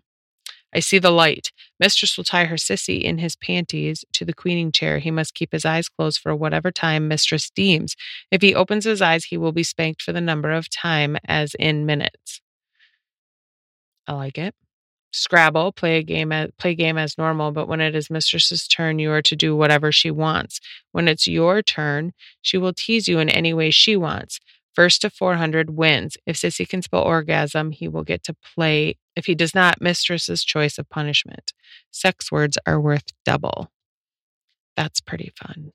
I 0.75 0.81
see 0.81 0.99
the 0.99 1.11
light. 1.11 1.53
Mistress 1.79 2.17
will 2.17 2.25
tie 2.25 2.45
her 2.45 2.57
sissy 2.57 3.03
in 3.03 3.19
his 3.19 3.37
panties 3.37 4.05
to 4.13 4.25
the 4.25 4.33
queening 4.33 4.73
chair. 4.73 4.99
He 4.99 5.11
must 5.11 5.35
keep 5.35 5.53
his 5.53 5.65
eyes 5.65 5.89
closed 5.89 6.21
for 6.21 6.35
whatever 6.35 6.71
time 6.71 7.09
mistress 7.09 7.51
deems. 7.51 7.97
If 8.31 8.43
he 8.43 8.55
opens 8.55 8.85
his 8.85 9.03
eyes, 9.03 9.25
he 9.25 9.37
will 9.37 9.53
be 9.53 9.63
spanked 9.63 10.03
for 10.03 10.13
the 10.13 10.21
number 10.21 10.53
of 10.53 10.71
time 10.71 11.17
as 11.27 11.55
in 11.59 11.87
minutes. 11.87 12.41
I 14.07 14.15
like 14.15 14.39
it. 14.39 14.55
Scrabble, 15.13 15.73
play 15.73 15.99
a 15.99 16.03
game 16.05 16.31
as, 16.31 16.51
play 16.57 16.77
game 16.77 16.97
as 16.97 17.19
normal, 17.19 17.51
but 17.51 17.67
when 17.67 17.81
it 17.81 17.97
is 17.97 18.11
mistress's 18.11 18.69
turn, 18.69 19.01
you 19.01 19.11
are 19.11 19.23
to 19.23 19.35
do 19.35 19.57
whatever 19.57 19.91
she 19.91 20.11
wants. 20.11 20.61
When 20.93 21.09
it's 21.09 21.27
your 21.27 21.63
turn, 21.63 22.13
she 22.43 22.57
will 22.57 22.73
tease 22.73 23.09
you 23.09 23.19
in 23.19 23.29
any 23.29 23.53
way 23.53 23.73
she 23.73 23.97
wants. 23.97 24.39
First 24.73 25.03
to 25.03 25.11
400 25.11 25.71
wins. 25.71 26.17
If 26.27 26.37
Sissy 26.37 26.69
can 26.69 26.81
spell 26.83 27.03
orgasm, 27.03 27.73
he 27.73 27.89
will 27.89 28.05
get 28.05 28.23
to 28.25 28.37
play. 28.55 28.97
If 29.21 29.27
he 29.27 29.35
does 29.35 29.55
not, 29.55 29.83
mistress's 29.83 30.43
choice 30.43 30.79
of 30.79 30.89
punishment. 30.89 31.53
Sex 31.91 32.33
words 32.33 32.57
are 32.65 32.81
worth 32.81 33.05
double. 33.23 33.71
That's 34.79 35.03
pretty 35.03 35.31
fun. 35.37 35.73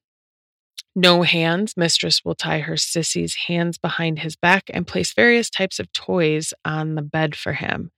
No 0.95 1.21
hands. 1.21 1.77
Mistress 1.77 2.25
will 2.25 2.33
tie 2.33 2.61
her 2.61 2.73
sissy's 2.73 3.35
hands 3.47 3.77
behind 3.77 4.17
his 4.17 4.35
back 4.35 4.71
and 4.73 4.87
place 4.87 5.13
various 5.13 5.51
types 5.51 5.79
of 5.79 5.93
toys 5.93 6.55
on 6.65 6.95
the 6.95 7.03
bed 7.03 7.35
for 7.35 7.53
him. 7.53 7.91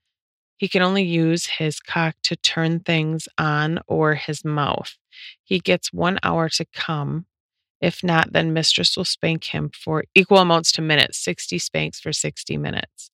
He 0.57 0.67
can 0.67 0.81
only 0.81 1.03
use 1.03 1.45
his 1.45 1.79
cock 1.79 2.17
to 2.23 2.35
turn 2.35 2.81
things 2.81 3.29
on 3.37 3.79
or 3.87 4.15
his 4.15 4.43
mouth. 4.43 4.97
He 5.45 5.61
gets 5.61 5.93
one 5.93 6.19
hour 6.23 6.49
to 6.49 6.65
come 6.73 7.25
if 7.79 8.03
not, 8.03 8.33
then 8.33 8.51
mistress 8.51 8.97
will 8.97 9.05
spank 9.05 9.45
him 9.45 9.69
for 9.71 10.03
equal 10.13 10.39
amounts 10.39 10.73
to 10.73 10.81
minutes, 10.81 11.19
60 11.19 11.57
spanks 11.59 12.01
for 12.01 12.11
60 12.11 12.57
minutes. 12.57 13.11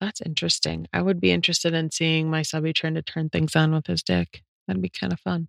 That's 0.00 0.20
interesting. 0.20 0.86
I 0.92 1.02
would 1.02 1.20
be 1.20 1.32
interested 1.32 1.74
in 1.74 1.90
seeing 1.90 2.30
my 2.30 2.42
subby 2.42 2.72
trying 2.72 2.94
to 2.94 3.02
turn 3.02 3.30
things 3.30 3.56
on 3.56 3.72
with 3.72 3.86
his 3.86 4.02
dick. 4.02 4.42
That'd 4.66 4.82
be 4.82 4.88
kind 4.88 5.12
of 5.12 5.20
fun. 5.20 5.48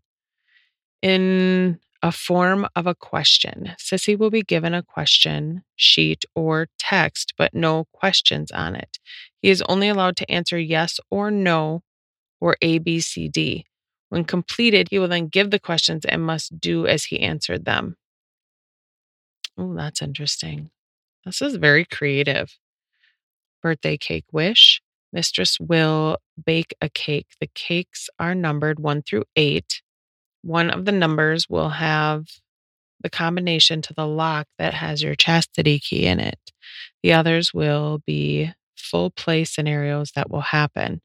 In 1.01 1.79
a 2.01 2.11
form 2.11 2.67
of 2.75 2.87
a 2.87 2.95
question, 2.95 3.75
Sissy 3.77 4.17
will 4.17 4.29
be 4.29 4.41
given 4.41 4.73
a 4.73 4.83
question 4.83 5.63
sheet 5.75 6.23
or 6.33 6.67
text, 6.79 7.33
but 7.37 7.53
no 7.53 7.85
questions 7.93 8.51
on 8.51 8.75
it. 8.75 8.97
He 9.41 9.49
is 9.49 9.61
only 9.67 9.89
allowed 9.89 10.15
to 10.17 10.31
answer 10.31 10.57
yes 10.57 10.99
or 11.11 11.29
no 11.29 11.83
or 12.41 12.55
A, 12.61 12.79
B, 12.79 12.99
C, 12.99 13.27
D. 13.27 13.65
When 14.09 14.23
completed, 14.23 14.87
he 14.89 14.97
will 14.97 15.07
then 15.07 15.27
give 15.27 15.51
the 15.51 15.59
questions 15.59 16.05
and 16.05 16.25
must 16.25 16.59
do 16.59 16.87
as 16.87 17.05
he 17.05 17.19
answered 17.19 17.65
them. 17.65 17.97
Oh, 19.57 19.75
that's 19.75 20.01
interesting. 20.01 20.71
This 21.25 21.41
is 21.41 21.57
very 21.57 21.85
creative. 21.85 22.57
Birthday 23.61 23.97
cake 23.97 24.25
wish. 24.31 24.81
Mistress 25.11 25.59
will 25.59 26.17
bake 26.43 26.75
a 26.81 26.89
cake. 26.89 27.27
The 27.39 27.49
cakes 27.53 28.09
are 28.19 28.35
numbered 28.35 28.79
one 28.79 29.01
through 29.01 29.25
eight. 29.35 29.81
One 30.41 30.69
of 30.69 30.85
the 30.85 30.91
numbers 30.91 31.47
will 31.49 31.69
have 31.69 32.25
the 33.01 33.09
combination 33.09 33.81
to 33.81 33.93
the 33.93 34.07
lock 34.07 34.47
that 34.57 34.73
has 34.73 35.01
your 35.01 35.15
chastity 35.15 35.79
key 35.79 36.05
in 36.05 36.19
it. 36.19 36.39
The 37.01 37.13
others 37.13 37.53
will 37.53 38.01
be 38.05 38.51
full 38.75 39.09
play 39.09 39.43
scenarios 39.45 40.11
that 40.15 40.29
will 40.29 40.41
happen. 40.41 41.01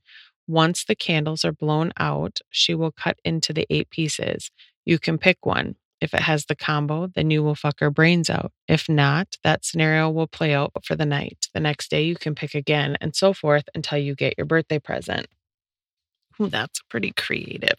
Once 0.46 0.84
the 0.84 0.94
candles 0.94 1.44
are 1.44 1.52
blown 1.52 1.92
out, 1.98 2.40
she 2.50 2.74
will 2.74 2.92
cut 2.92 3.18
into 3.24 3.52
the 3.52 3.66
eight 3.70 3.90
pieces. 3.90 4.50
You 4.84 4.98
can 4.98 5.18
pick 5.18 5.46
one. 5.46 5.76
If 6.00 6.12
it 6.12 6.20
has 6.20 6.46
the 6.46 6.56
combo, 6.56 7.06
then 7.06 7.30
you 7.30 7.42
will 7.42 7.54
fuck 7.54 7.80
her 7.80 7.90
brains 7.90 8.28
out. 8.28 8.52
If 8.68 8.88
not, 8.88 9.36
that 9.42 9.64
scenario 9.64 10.10
will 10.10 10.26
play 10.26 10.52
out 10.52 10.72
for 10.84 10.96
the 10.96 11.06
night. 11.06 11.48
The 11.54 11.60
next 11.60 11.90
day, 11.90 12.02
you 12.02 12.16
can 12.16 12.34
pick 12.34 12.54
again, 12.54 12.96
and 13.00 13.16
so 13.16 13.32
forth 13.32 13.64
until 13.74 13.98
you 13.98 14.14
get 14.14 14.34
your 14.36 14.46
birthday 14.46 14.78
present. 14.78 15.26
Ooh, 16.40 16.48
that's 16.48 16.80
pretty 16.90 17.12
creative. 17.12 17.78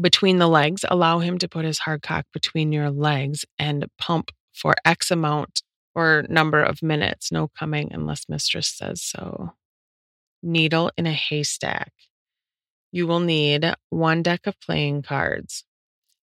Between 0.00 0.38
the 0.38 0.48
legs, 0.48 0.84
allow 0.88 1.20
him 1.20 1.38
to 1.38 1.48
put 1.48 1.64
his 1.64 1.80
hard 1.80 2.02
cock 2.02 2.26
between 2.32 2.72
your 2.72 2.90
legs 2.90 3.44
and 3.58 3.86
pump 3.98 4.30
for 4.52 4.74
X 4.84 5.10
amount 5.10 5.62
or 5.94 6.24
number 6.28 6.62
of 6.62 6.82
minutes. 6.82 7.30
No 7.30 7.48
coming 7.48 7.90
unless 7.92 8.28
mistress 8.28 8.68
says 8.68 9.02
so 9.02 9.52
needle 10.42 10.90
in 10.96 11.06
a 11.06 11.12
haystack. 11.12 11.92
You 12.92 13.06
will 13.06 13.20
need 13.20 13.74
one 13.90 14.22
deck 14.22 14.46
of 14.46 14.60
playing 14.60 15.02
cards. 15.02 15.64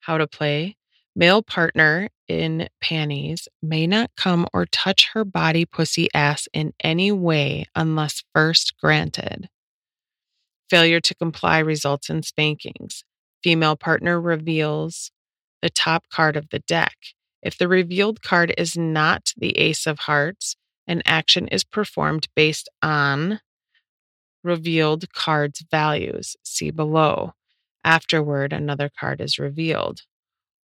How 0.01 0.17
to 0.17 0.27
play 0.27 0.77
male 1.15 1.41
partner 1.41 2.09
in 2.27 2.69
panties 2.81 3.47
may 3.61 3.85
not 3.85 4.11
come 4.15 4.47
or 4.53 4.65
touch 4.65 5.09
her 5.13 5.25
body, 5.25 5.65
pussy, 5.65 6.07
ass 6.13 6.47
in 6.53 6.73
any 6.83 7.11
way 7.11 7.65
unless 7.75 8.23
first 8.33 8.73
granted. 8.77 9.49
Failure 10.69 11.01
to 11.01 11.15
comply 11.15 11.59
results 11.59 12.09
in 12.09 12.23
spankings. 12.23 13.03
Female 13.43 13.75
partner 13.75 14.21
reveals 14.21 15.11
the 15.61 15.69
top 15.69 16.05
card 16.09 16.37
of 16.37 16.49
the 16.49 16.59
deck. 16.59 16.95
If 17.43 17.57
the 17.57 17.67
revealed 17.67 18.21
card 18.21 18.53
is 18.57 18.77
not 18.77 19.33
the 19.35 19.57
ace 19.57 19.85
of 19.85 19.99
hearts, 19.99 20.55
an 20.87 21.01
action 21.05 21.47
is 21.47 21.63
performed 21.63 22.27
based 22.35 22.69
on 22.81 23.41
revealed 24.43 25.11
card's 25.13 25.63
values. 25.69 26.35
See 26.43 26.71
below. 26.71 27.33
Afterward, 27.83 28.53
another 28.53 28.89
card 28.89 29.21
is 29.21 29.39
revealed. 29.39 30.01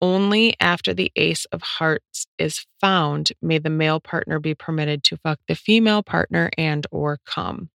Only 0.02 0.56
after 0.60 0.94
the 0.94 1.12
ace 1.16 1.46
of 1.46 1.62
hearts 1.62 2.28
is 2.38 2.66
found 2.82 3.32
may 3.42 3.58
the 3.58 3.70
male 3.70 4.00
partner 4.00 4.40
be 4.40 4.54
permitted 4.54 5.04
to 5.06 5.18
fuck 5.18 5.40
the 5.48 5.56
female 5.56 6.04
partner 6.04 6.50
and 6.58 6.86
or 6.92 7.20
come. 7.26 7.70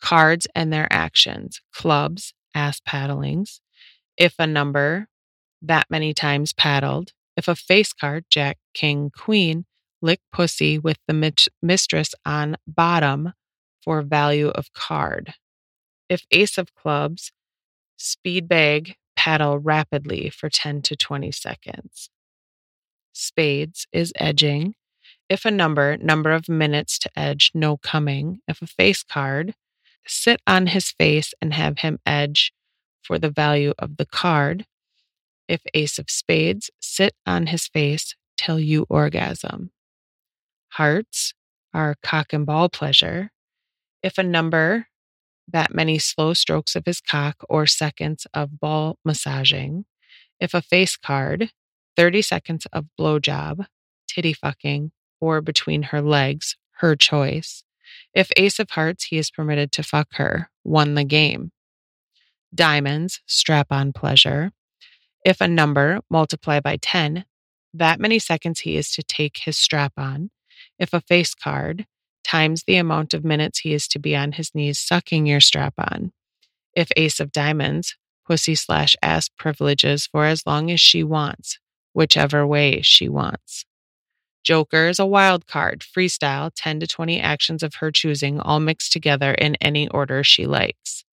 Cards 0.00 0.46
and 0.54 0.72
their 0.72 0.86
actions. 0.92 1.60
Clubs, 1.72 2.34
ass 2.54 2.80
paddlings. 2.80 3.60
If 4.16 4.34
a 4.38 4.46
number, 4.46 5.08
that 5.62 5.86
many 5.90 6.14
times 6.14 6.52
paddled. 6.52 7.12
If 7.36 7.48
a 7.48 7.56
face 7.56 7.92
card, 7.92 8.24
jack, 8.30 8.58
king, 8.74 9.10
queen, 9.16 9.64
lick 10.00 10.20
pussy 10.32 10.78
with 10.78 10.98
the 11.08 11.44
mistress 11.62 12.14
on 12.24 12.56
bottom, 12.66 13.32
for 13.82 14.02
value 14.02 14.48
of 14.48 14.72
card. 14.72 15.34
If 16.08 16.26
ace 16.30 16.58
of 16.58 16.74
clubs, 16.74 17.32
speed 17.98 18.48
bag, 18.48 18.96
paddle 19.16 19.58
rapidly 19.58 20.30
for 20.30 20.48
10 20.48 20.82
to 20.82 20.96
20 20.96 21.30
seconds. 21.32 22.08
Spades 23.12 23.86
is 23.92 24.12
edging. 24.16 24.74
If 25.28 25.44
a 25.44 25.50
number, 25.50 25.96
number 25.98 26.30
of 26.30 26.48
minutes 26.48 26.98
to 27.00 27.10
edge, 27.16 27.50
no 27.52 27.76
coming. 27.76 28.38
If 28.48 28.62
a 28.62 28.66
face 28.66 29.02
card, 29.02 29.54
sit 30.06 30.40
on 30.46 30.68
his 30.68 30.90
face 30.92 31.34
and 31.42 31.52
have 31.52 31.80
him 31.80 31.98
edge 32.06 32.52
for 33.02 33.18
the 33.18 33.30
value 33.30 33.74
of 33.78 33.96
the 33.96 34.06
card. 34.06 34.64
If 35.48 35.62
ace 35.74 35.98
of 35.98 36.10
spades, 36.10 36.70
sit 36.80 37.14
on 37.26 37.46
his 37.46 37.66
face 37.66 38.14
till 38.36 38.60
you 38.60 38.86
orgasm. 38.88 39.70
Hearts 40.70 41.34
are 41.74 41.96
cock 42.02 42.32
and 42.32 42.46
ball 42.46 42.68
pleasure. 42.68 43.30
If 44.02 44.16
a 44.16 44.22
number, 44.22 44.86
that 45.50 45.74
many 45.74 45.98
slow 45.98 46.34
strokes 46.34 46.76
of 46.76 46.84
his 46.86 47.00
cock 47.00 47.36
or 47.48 47.66
seconds 47.66 48.26
of 48.34 48.60
ball 48.60 48.98
massaging. 49.04 49.84
If 50.40 50.54
a 50.54 50.62
face 50.62 50.96
card, 50.96 51.50
30 51.96 52.22
seconds 52.22 52.66
of 52.72 52.86
blowjob, 52.98 53.66
titty 54.06 54.32
fucking, 54.32 54.92
or 55.20 55.40
between 55.40 55.84
her 55.84 56.00
legs, 56.00 56.56
her 56.78 56.94
choice. 56.94 57.64
If 58.14 58.30
ace 58.36 58.58
of 58.58 58.70
hearts, 58.70 59.04
he 59.04 59.18
is 59.18 59.30
permitted 59.30 59.72
to 59.72 59.82
fuck 59.82 60.08
her, 60.14 60.50
won 60.64 60.94
the 60.94 61.04
game. 61.04 61.52
Diamonds, 62.54 63.20
strap 63.26 63.68
on 63.70 63.92
pleasure. 63.92 64.52
If 65.24 65.40
a 65.40 65.48
number, 65.48 66.00
multiply 66.08 66.60
by 66.60 66.78
10, 66.80 67.24
that 67.74 68.00
many 68.00 68.18
seconds 68.18 68.60
he 68.60 68.76
is 68.76 68.90
to 68.92 69.02
take 69.02 69.38
his 69.38 69.56
strap 69.56 69.92
on. 69.96 70.30
If 70.78 70.94
a 70.94 71.00
face 71.00 71.34
card, 71.34 71.86
times 72.28 72.64
the 72.64 72.76
amount 72.76 73.14
of 73.14 73.24
minutes 73.24 73.60
he 73.60 73.72
is 73.72 73.88
to 73.88 73.98
be 73.98 74.14
on 74.14 74.32
his 74.32 74.54
knees 74.54 74.78
sucking 74.78 75.26
your 75.26 75.40
strap 75.40 75.74
on. 75.78 76.12
If 76.74 76.90
ace 76.96 77.20
of 77.20 77.32
diamonds, 77.32 77.96
pussy 78.26 78.54
slash 78.54 78.94
ass 79.02 79.28
privileges 79.28 80.06
for 80.06 80.26
as 80.26 80.46
long 80.46 80.70
as 80.70 80.80
she 80.80 81.02
wants, 81.02 81.58
whichever 81.94 82.46
way 82.46 82.82
she 82.82 83.08
wants. 83.08 83.64
Joker 84.44 84.88
is 84.88 84.98
a 84.98 85.06
wild 85.06 85.46
card, 85.46 85.80
freestyle, 85.80 86.50
10 86.54 86.80
to 86.80 86.86
20 86.86 87.20
actions 87.20 87.62
of 87.62 87.76
her 87.76 87.90
choosing, 87.90 88.38
all 88.40 88.60
mixed 88.60 88.92
together 88.92 89.32
in 89.32 89.56
any 89.56 89.88
order 89.88 90.22
she 90.22 90.46
likes. 90.46 91.04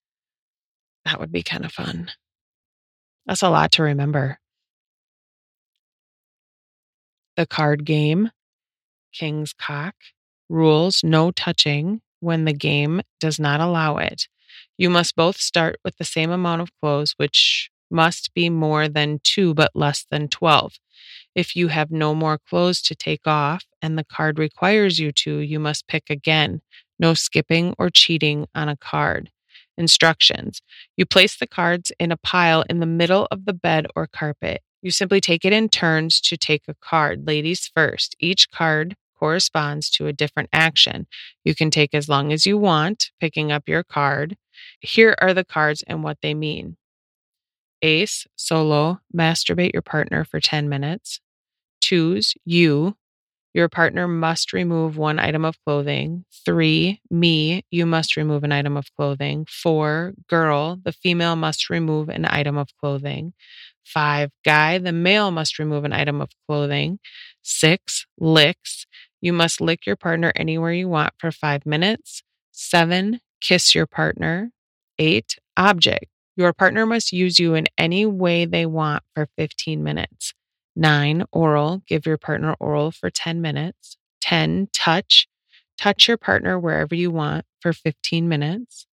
That 1.04 1.18
would 1.18 1.32
be 1.32 1.42
kind 1.42 1.64
of 1.64 1.72
fun. 1.72 2.10
That's 3.26 3.42
a 3.42 3.50
lot 3.50 3.72
to 3.72 3.82
remember. 3.82 4.38
The 7.36 7.46
card 7.46 7.84
game, 7.84 8.30
King's 9.12 9.52
Cock, 9.52 9.94
rules 10.48 11.02
no 11.04 11.30
touching 11.30 12.00
when 12.20 12.44
the 12.44 12.52
game 12.52 13.02
does 13.20 13.38
not 13.38 13.60
allow 13.60 13.96
it. 13.98 14.28
You 14.78 14.90
must 14.90 15.16
both 15.16 15.38
start 15.38 15.76
with 15.84 15.96
the 15.96 16.04
same 16.04 16.30
amount 16.30 16.62
of 16.62 16.70
clothes, 16.80 17.14
which 17.16 17.70
must 17.90 18.34
be 18.34 18.50
more 18.50 18.88
than 18.88 19.20
two 19.22 19.54
but 19.54 19.70
less 19.74 20.04
than 20.10 20.28
12. 20.28 20.74
If 21.34 21.54
you 21.54 21.68
have 21.68 21.90
no 21.90 22.14
more 22.14 22.38
clothes 22.38 22.82
to 22.82 22.94
take 22.94 23.26
off 23.26 23.64
and 23.80 23.98
the 23.98 24.04
card 24.04 24.38
requires 24.38 24.98
you 24.98 25.12
to, 25.12 25.38
you 25.38 25.60
must 25.60 25.86
pick 25.86 26.10
again. 26.10 26.62
No 26.98 27.14
skipping 27.14 27.74
or 27.78 27.90
cheating 27.90 28.46
on 28.54 28.68
a 28.68 28.76
card. 28.76 29.30
Instructions 29.78 30.62
You 30.96 31.04
place 31.04 31.36
the 31.36 31.46
cards 31.46 31.92
in 31.98 32.10
a 32.10 32.16
pile 32.16 32.64
in 32.70 32.80
the 32.80 32.86
middle 32.86 33.28
of 33.30 33.44
the 33.44 33.52
bed 33.52 33.86
or 33.94 34.06
carpet. 34.06 34.62
You 34.80 34.90
simply 34.90 35.20
take 35.20 35.44
it 35.44 35.52
in 35.52 35.68
turns 35.68 36.20
to 36.22 36.36
take 36.36 36.62
a 36.68 36.74
card. 36.74 37.26
Ladies 37.26 37.70
first. 37.74 38.16
Each 38.18 38.50
card 38.50 38.96
corresponds 39.18 39.90
to 39.90 40.06
a 40.06 40.12
different 40.12 40.48
action. 40.52 41.06
You 41.44 41.54
can 41.54 41.70
take 41.70 41.94
as 41.94 42.08
long 42.08 42.32
as 42.32 42.46
you 42.46 42.58
want, 42.58 43.10
picking 43.20 43.50
up 43.52 43.68
your 43.68 43.82
card. 43.82 44.36
Here 44.80 45.16
are 45.20 45.34
the 45.34 45.44
cards 45.44 45.82
and 45.86 46.02
what 46.02 46.18
they 46.22 46.34
mean 46.34 46.76
Ace, 47.82 48.26
solo, 48.36 49.00
masturbate 49.14 49.72
your 49.72 49.82
partner 49.82 50.24
for 50.24 50.40
10 50.40 50.68
minutes. 50.68 51.20
Twos, 51.80 52.34
you, 52.44 52.96
your 53.54 53.68
partner 53.68 54.06
must 54.08 54.52
remove 54.52 54.98
one 54.98 55.18
item 55.18 55.44
of 55.44 55.56
clothing. 55.64 56.24
Three, 56.44 57.00
me, 57.10 57.64
you 57.70 57.86
must 57.86 58.16
remove 58.16 58.44
an 58.44 58.52
item 58.52 58.76
of 58.76 58.92
clothing. 58.96 59.46
Four, 59.48 60.14
girl, 60.28 60.78
the 60.82 60.92
female 60.92 61.36
must 61.36 61.70
remove 61.70 62.08
an 62.08 62.26
item 62.28 62.58
of 62.58 62.68
clothing. 62.78 63.32
Five, 63.82 64.30
guy, 64.44 64.78
the 64.78 64.92
male 64.92 65.30
must 65.30 65.58
remove 65.58 65.84
an 65.84 65.92
item 65.92 66.20
of 66.20 66.30
clothing. 66.46 66.98
Six, 67.42 68.06
licks, 68.18 68.84
you 69.26 69.32
must 69.32 69.60
lick 69.60 69.84
your 69.86 69.96
partner 69.96 70.32
anywhere 70.36 70.72
you 70.72 70.88
want 70.88 71.12
for 71.18 71.32
five 71.32 71.66
minutes. 71.66 72.22
Seven, 72.52 73.20
kiss 73.40 73.74
your 73.74 73.86
partner. 73.86 74.52
Eight, 75.00 75.36
object. 75.56 76.06
Your 76.36 76.52
partner 76.52 76.86
must 76.86 77.12
use 77.12 77.40
you 77.40 77.54
in 77.54 77.66
any 77.76 78.06
way 78.06 78.44
they 78.44 78.66
want 78.66 79.02
for 79.14 79.28
15 79.36 79.82
minutes. 79.82 80.32
Nine, 80.76 81.24
oral. 81.32 81.82
Give 81.88 82.06
your 82.06 82.18
partner 82.18 82.54
oral 82.60 82.92
for 82.92 83.10
10 83.10 83.40
minutes. 83.40 83.96
10, 84.20 84.68
touch. 84.72 85.26
Touch 85.76 86.06
your 86.06 86.16
partner 86.16 86.56
wherever 86.56 86.94
you 86.94 87.10
want 87.10 87.44
for 87.60 87.72
15 87.72 88.28
minutes. 88.28 88.86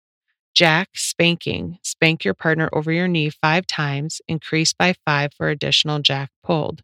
Jack, 0.56 0.90
spanking. 0.96 1.78
Spank 1.84 2.26
your 2.26 2.34
partner 2.34 2.70
over 2.74 2.92
your 2.92 3.08
knee 3.08 3.30
five 3.30 3.68
times, 3.68 4.20
increase 4.28 4.74
by 4.74 4.96
five 5.06 5.32
for 5.36 5.50
additional 5.50 6.00
jack 6.00 6.32
pulled. 6.44 6.82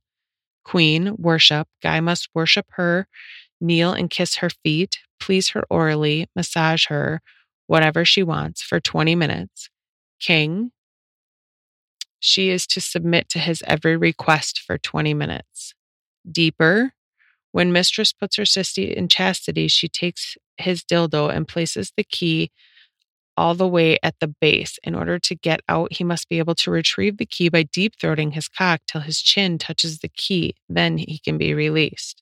Queen, 0.70 1.16
worship. 1.18 1.68
Guy 1.82 2.00
must 2.00 2.30
worship 2.36 2.68
her, 2.74 3.08
kneel 3.60 3.92
and 3.92 4.08
kiss 4.08 4.36
her 4.36 4.52
feet, 4.52 5.00
please 5.20 5.50
her 5.50 5.64
orally, 5.68 6.28
massage 6.36 6.86
her, 6.90 7.22
whatever 7.66 8.06
she 8.06 8.22
wants 8.22 8.62
for 8.62 8.80
20 8.80 9.16
minutes. 9.16 9.72
King, 10.20 10.70
she 12.20 12.52
is 12.52 12.68
to 12.68 12.82
submit 12.82 13.30
to 13.30 13.40
his 13.40 13.64
every 13.66 13.98
request 13.98 14.60
for 14.60 14.78
20 14.78 15.16
minutes. 15.16 15.74
Deeper, 16.32 16.92
when 17.52 17.72
mistress 17.72 18.14
puts 18.14 18.36
her 18.36 18.44
sissy 18.44 18.94
in 18.94 19.08
chastity, 19.08 19.68
she 19.68 19.88
takes 19.88 20.38
his 20.58 20.84
dildo 20.84 21.36
and 21.36 21.48
places 21.48 21.94
the 21.98 22.04
key 22.04 22.52
all 23.40 23.56
the 23.56 23.68
way 23.68 23.98
at 24.04 24.20
the 24.20 24.28
base. 24.28 24.78
In 24.84 24.94
order 24.94 25.18
to 25.18 25.36
get 25.36 25.62
out, 25.70 25.94
he 25.94 26.04
must 26.04 26.28
be 26.28 26.40
able 26.40 26.56
to 26.56 26.70
retrieve 26.70 27.18
the 27.18 27.26
key 27.26 27.48
by 27.48 27.64
deep 27.64 27.94
throating 27.98 28.34
his 28.34 28.50
cock 28.50 28.82
till 28.86 29.02
his 29.02 29.22
chin 29.22 29.58
touches 29.58 30.00
the 30.00 30.10
key. 30.10 30.56
Then 30.68 30.98
he 30.98 31.20
can 31.20 31.38
be 31.38 31.54
released. 31.54 32.22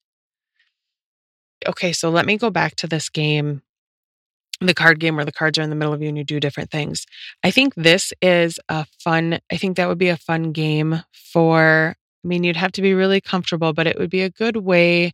Okay, 1.68 1.92
so 1.92 2.12
let 2.12 2.28
me 2.28 2.38
go 2.38 2.52
back 2.52 2.76
to 2.76 2.88
this 2.88 3.10
game 3.10 3.64
the 4.60 4.74
card 4.74 5.00
game 5.00 5.16
where 5.16 5.26
the 5.26 5.32
cards 5.32 5.60
are 5.60 5.62
in 5.62 5.70
the 5.70 5.76
middle 5.76 5.94
of 5.94 6.02
you 6.02 6.08
and 6.08 6.18
you 6.18 6.24
do 6.24 6.40
different 6.40 6.72
things. 6.72 7.06
I 7.44 7.52
think 7.52 7.76
this 7.76 8.12
is 8.24 8.60
a 8.70 8.88
fun, 9.00 9.40
I 9.52 9.58
think 9.58 9.78
that 9.78 9.88
would 9.88 10.00
be 10.00 10.10
a 10.10 10.18
fun 10.18 10.52
game 10.52 11.04
for, 11.14 11.96
I 12.24 12.28
mean, 12.28 12.44
you'd 12.44 12.56
have 12.56 12.72
to 12.72 12.82
be 12.82 12.96
really 12.96 13.22
comfortable, 13.22 13.72
but 13.74 13.86
it 13.86 14.00
would 14.00 14.10
be 14.10 14.24
a 14.24 14.32
good 14.32 14.58
way 14.58 15.14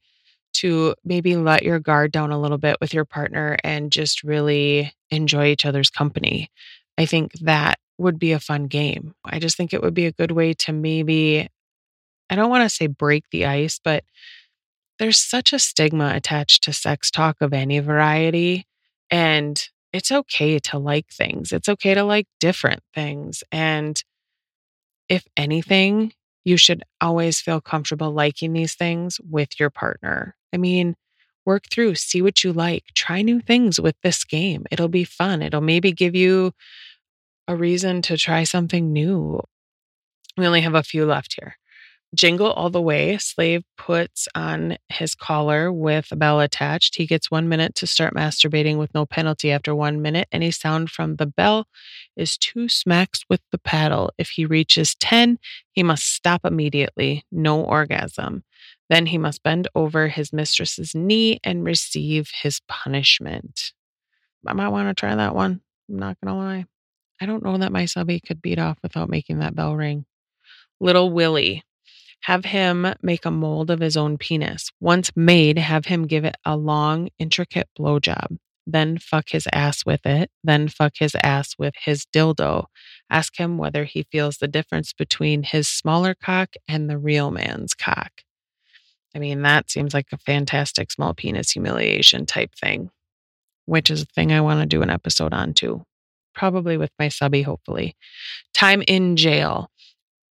to 0.53 0.95
maybe 1.03 1.35
let 1.35 1.63
your 1.63 1.79
guard 1.79 2.11
down 2.11 2.31
a 2.31 2.39
little 2.39 2.57
bit 2.57 2.77
with 2.81 2.93
your 2.93 3.05
partner 3.05 3.57
and 3.63 3.91
just 3.91 4.23
really 4.23 4.93
enjoy 5.09 5.47
each 5.47 5.65
other's 5.65 5.89
company. 5.89 6.49
I 6.97 7.05
think 7.05 7.33
that 7.41 7.79
would 7.97 8.19
be 8.19 8.31
a 8.31 8.39
fun 8.39 8.65
game. 8.65 9.13
I 9.23 9.39
just 9.39 9.57
think 9.57 9.73
it 9.73 9.81
would 9.81 9.93
be 9.93 10.05
a 10.05 10.11
good 10.11 10.31
way 10.31 10.53
to 10.53 10.73
maybe, 10.73 11.49
I 12.29 12.35
don't 12.35 12.49
want 12.49 12.63
to 12.63 12.75
say 12.75 12.87
break 12.87 13.25
the 13.31 13.45
ice, 13.45 13.79
but 13.83 14.03
there's 14.99 15.19
such 15.19 15.53
a 15.53 15.59
stigma 15.59 16.13
attached 16.15 16.63
to 16.63 16.73
sex 16.73 17.11
talk 17.11 17.37
of 17.41 17.53
any 17.53 17.79
variety 17.79 18.65
and 19.09 19.69
it's 19.91 20.11
okay 20.11 20.57
to 20.59 20.79
like 20.79 21.07
things. 21.09 21.51
It's 21.51 21.69
okay 21.69 21.93
to 21.93 22.03
like 22.03 22.27
different 22.39 22.81
things. 22.95 23.43
And 23.51 24.01
if 25.09 25.25
anything, 25.37 26.13
you 26.43 26.57
should 26.57 26.83
always 26.99 27.39
feel 27.39 27.61
comfortable 27.61 28.11
liking 28.11 28.53
these 28.53 28.75
things 28.75 29.19
with 29.29 29.59
your 29.59 29.69
partner. 29.69 30.35
I 30.53 30.57
mean, 30.57 30.95
work 31.45 31.63
through, 31.69 31.95
see 31.95 32.21
what 32.21 32.43
you 32.43 32.53
like, 32.53 32.85
try 32.95 33.21
new 33.21 33.41
things 33.41 33.79
with 33.79 33.95
this 34.03 34.23
game. 34.23 34.65
It'll 34.71 34.87
be 34.87 35.03
fun. 35.03 35.41
It'll 35.41 35.61
maybe 35.61 35.91
give 35.91 36.15
you 36.15 36.53
a 37.47 37.55
reason 37.55 38.01
to 38.03 38.17
try 38.17 38.43
something 38.43 38.93
new. 38.93 39.41
We 40.37 40.47
only 40.47 40.61
have 40.61 40.75
a 40.75 40.83
few 40.83 41.05
left 41.05 41.35
here. 41.37 41.57
Jingle 42.15 42.51
All 42.51 42.69
the 42.69 42.81
Way, 42.81 43.17
Slave 43.17 43.63
puts 43.75 44.27
on 44.35 44.77
his 44.89 45.15
collar 45.15 45.71
with 45.71 46.11
a 46.11 46.15
bell 46.15 46.39
attached. 46.39 46.95
He 46.95 47.07
gets 47.07 47.31
one 47.31 47.49
minute 47.49 47.73
to 47.75 47.87
start 47.87 48.13
masturbating 48.13 48.77
with 48.77 48.93
no 48.93 49.07
penalty. 49.07 49.51
After 49.51 49.73
one 49.73 49.99
minute, 50.01 50.27
any 50.31 50.51
sound 50.51 50.91
from 50.91 51.15
the 51.15 51.25
bell 51.25 51.65
is 52.15 52.37
two 52.37 52.69
smacks 52.69 53.23
with 53.29 53.41
the 53.51 53.57
paddle. 53.57 54.11
If 54.19 54.29
he 54.29 54.45
reaches 54.45 54.93
10, 54.95 55.39
he 55.71 55.81
must 55.81 56.07
stop 56.07 56.45
immediately. 56.45 57.25
No 57.31 57.63
orgasm. 57.63 58.43
Then 58.93 59.07
he 59.07 59.17
must 59.17 59.41
bend 59.41 59.67
over 59.73 60.07
his 60.07 60.31
mistress's 60.31 60.93
knee 60.93 61.39
and 61.43 61.65
receive 61.65 62.29
his 62.43 62.61
punishment. 62.67 63.73
I 64.45 64.53
might 64.53 64.69
want 64.69 64.87
to 64.87 64.93
try 64.93 65.15
that 65.15 65.33
one. 65.33 65.61
I'm 65.89 65.97
not 65.97 66.17
going 66.21 66.31
to 66.31 66.39
lie. 66.39 66.65
I 67.19 67.25
don't 67.25 67.43
know 67.43 67.57
that 67.57 67.71
my 67.71 67.85
subby 67.85 68.19
could 68.19 68.39
beat 68.39 68.59
off 68.59 68.77
without 68.83 69.09
making 69.09 69.39
that 69.39 69.55
bell 69.55 69.75
ring. 69.75 70.05
Little 70.79 71.09
Willie. 71.09 71.63
Have 72.25 72.45
him 72.45 72.85
make 73.01 73.25
a 73.25 73.31
mold 73.31 73.71
of 73.71 73.79
his 73.79 73.97
own 73.97 74.19
penis. 74.19 74.71
Once 74.79 75.09
made, 75.15 75.57
have 75.57 75.85
him 75.85 76.05
give 76.05 76.23
it 76.23 76.37
a 76.45 76.55
long, 76.55 77.09
intricate 77.17 77.69
blowjob. 77.75 78.37
Then 78.67 78.99
fuck 78.99 79.29
his 79.29 79.47
ass 79.51 79.87
with 79.87 80.05
it. 80.05 80.29
Then 80.43 80.67
fuck 80.67 80.93
his 80.99 81.15
ass 81.23 81.55
with 81.57 81.73
his 81.83 82.05
dildo. 82.13 82.65
Ask 83.09 83.39
him 83.39 83.57
whether 83.57 83.85
he 83.85 84.05
feels 84.11 84.37
the 84.37 84.47
difference 84.47 84.93
between 84.93 85.41
his 85.41 85.67
smaller 85.67 86.13
cock 86.13 86.49
and 86.67 86.87
the 86.87 86.99
real 86.99 87.31
man's 87.31 87.73
cock. 87.73 88.11
I 89.15 89.19
mean, 89.19 89.43
that 89.43 89.69
seems 89.71 89.93
like 89.93 90.07
a 90.11 90.17
fantastic 90.17 90.91
small 90.91 91.13
penis 91.13 91.51
humiliation 91.51 92.25
type 92.25 92.51
thing, 92.55 92.89
which 93.65 93.89
is 93.91 94.03
a 94.03 94.05
thing 94.05 94.31
I 94.31 94.41
want 94.41 94.61
to 94.61 94.65
do 94.67 94.81
an 94.81 94.89
episode 94.89 95.33
on 95.33 95.53
too. 95.53 95.83
probably 96.35 96.77
with 96.77 96.91
my 96.99 97.09
subby, 97.09 97.43
hopefully. 97.43 97.95
Time 98.53 98.83
in 98.87 99.15
jail. 99.17 99.69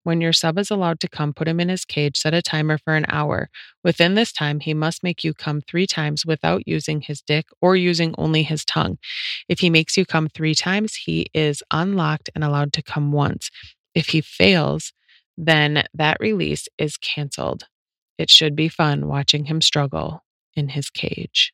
When 0.04 0.22
your 0.22 0.34
sub 0.34 0.60
is 0.60 0.72
allowed 0.72 1.00
to 1.02 1.10
come, 1.10 1.34
put 1.34 1.48
him 1.48 1.60
in 1.60 1.70
his 1.70 1.86
cage, 1.86 2.18
set 2.18 2.34
a 2.34 2.42
timer 2.42 2.78
for 2.78 2.96
an 2.96 3.06
hour. 3.10 3.50
Within 3.84 4.16
this 4.16 4.32
time, 4.34 4.60
he 4.62 4.74
must 4.74 5.04
make 5.04 5.24
you 5.24 5.34
come 5.34 5.62
three 5.62 5.88
times 5.88 6.26
without 6.26 6.64
using 6.68 7.02
his 7.02 7.22
dick 7.22 7.48
or 7.62 7.76
using 7.76 8.16
only 8.18 8.44
his 8.44 8.66
tongue. 8.66 8.98
If 9.50 9.60
he 9.60 9.70
makes 9.70 9.98
you 9.98 10.06
come 10.06 10.30
three 10.30 10.56
times, 10.56 10.96
he 10.96 11.28
is 11.34 11.64
unlocked 11.72 12.30
and 12.36 12.44
allowed 12.44 12.74
to 12.74 12.84
come 12.84 13.12
once. 13.12 13.50
If 13.96 14.10
he 14.10 14.22
fails, 14.22 14.94
then 15.38 15.86
that 15.94 16.18
release 16.20 16.68
is 16.78 16.98
canceled. 16.98 17.66
It 18.18 18.30
should 18.30 18.56
be 18.56 18.70
fun 18.70 19.08
watching 19.08 19.46
him 19.46 19.62
struggle 19.62 20.24
in 20.56 20.70
his 20.70 20.90
cage. 20.90 21.54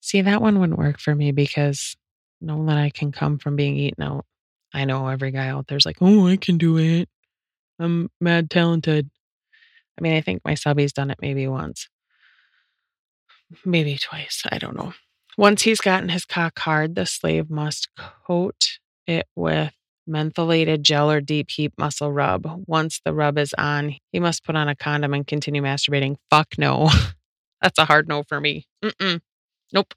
See, 0.00 0.20
that 0.22 0.42
one 0.42 0.60
wouldn't 0.60 0.78
work 0.78 1.00
for 1.00 1.14
me 1.14 1.32
because 1.32 1.96
knowing 2.40 2.66
that 2.66 2.78
I 2.78 2.90
can 2.90 3.12
come 3.12 3.38
from 3.38 3.56
being 3.56 3.76
eaten 3.76 4.02
out, 4.04 4.24
I 4.72 4.84
know 4.84 5.08
every 5.08 5.30
guy 5.30 5.48
out 5.48 5.66
there's 5.68 5.86
like, 5.86 5.98
oh, 6.00 6.26
I 6.26 6.36
can 6.36 6.58
do 6.58 6.78
it. 6.78 7.08
I'm 7.78 8.10
mad 8.20 8.50
talented. 8.50 9.10
I 9.98 10.02
mean, 10.02 10.14
I 10.14 10.20
think 10.20 10.42
my 10.44 10.54
subby's 10.54 10.92
done 10.92 11.10
it 11.10 11.18
maybe 11.20 11.46
once, 11.48 11.88
maybe 13.64 13.96
twice. 13.96 14.42
I 14.50 14.58
don't 14.58 14.76
know. 14.76 14.92
Once 15.38 15.62
he's 15.62 15.80
gotten 15.80 16.10
his 16.10 16.24
cock 16.24 16.58
hard, 16.58 16.94
the 16.94 17.06
slave 17.06 17.50
must 17.50 17.88
coat 17.96 18.78
it 19.06 19.26
with 19.34 19.72
mentholated 20.08 20.82
gel 20.82 21.10
or 21.10 21.20
deep 21.20 21.50
heat 21.50 21.72
muscle 21.78 22.12
rub. 22.12 22.64
Once 22.66 23.00
the 23.04 23.12
rub 23.12 23.38
is 23.38 23.54
on, 23.58 23.96
he 24.12 24.20
must 24.20 24.44
put 24.44 24.56
on 24.56 24.68
a 24.68 24.74
condom 24.76 25.14
and 25.14 25.26
continue 25.26 25.62
masturbating. 25.62 26.16
Fuck 26.30 26.58
no. 26.58 26.90
That's 27.62 27.78
a 27.78 27.84
hard 27.84 28.08
no 28.08 28.22
for 28.22 28.40
me. 28.40 28.66
Mm-mm. 28.84 29.20
Nope. 29.72 29.94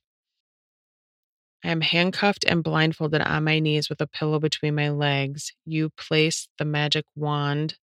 I 1.63 1.69
am 1.69 1.82
handcuffed 1.82 2.45
and 2.48 2.63
blindfolded 2.63 3.22
on 3.22 3.43
my 3.43 3.60
knees 3.60 3.89
with 3.89 4.00
a 4.02 4.08
pillow 4.08 4.39
between 4.39 4.76
my 4.76 4.89
legs. 4.89 5.54
You 5.65 5.89
place 5.89 6.48
the 6.58 6.65
magic 6.65 7.06
wand 7.15 7.76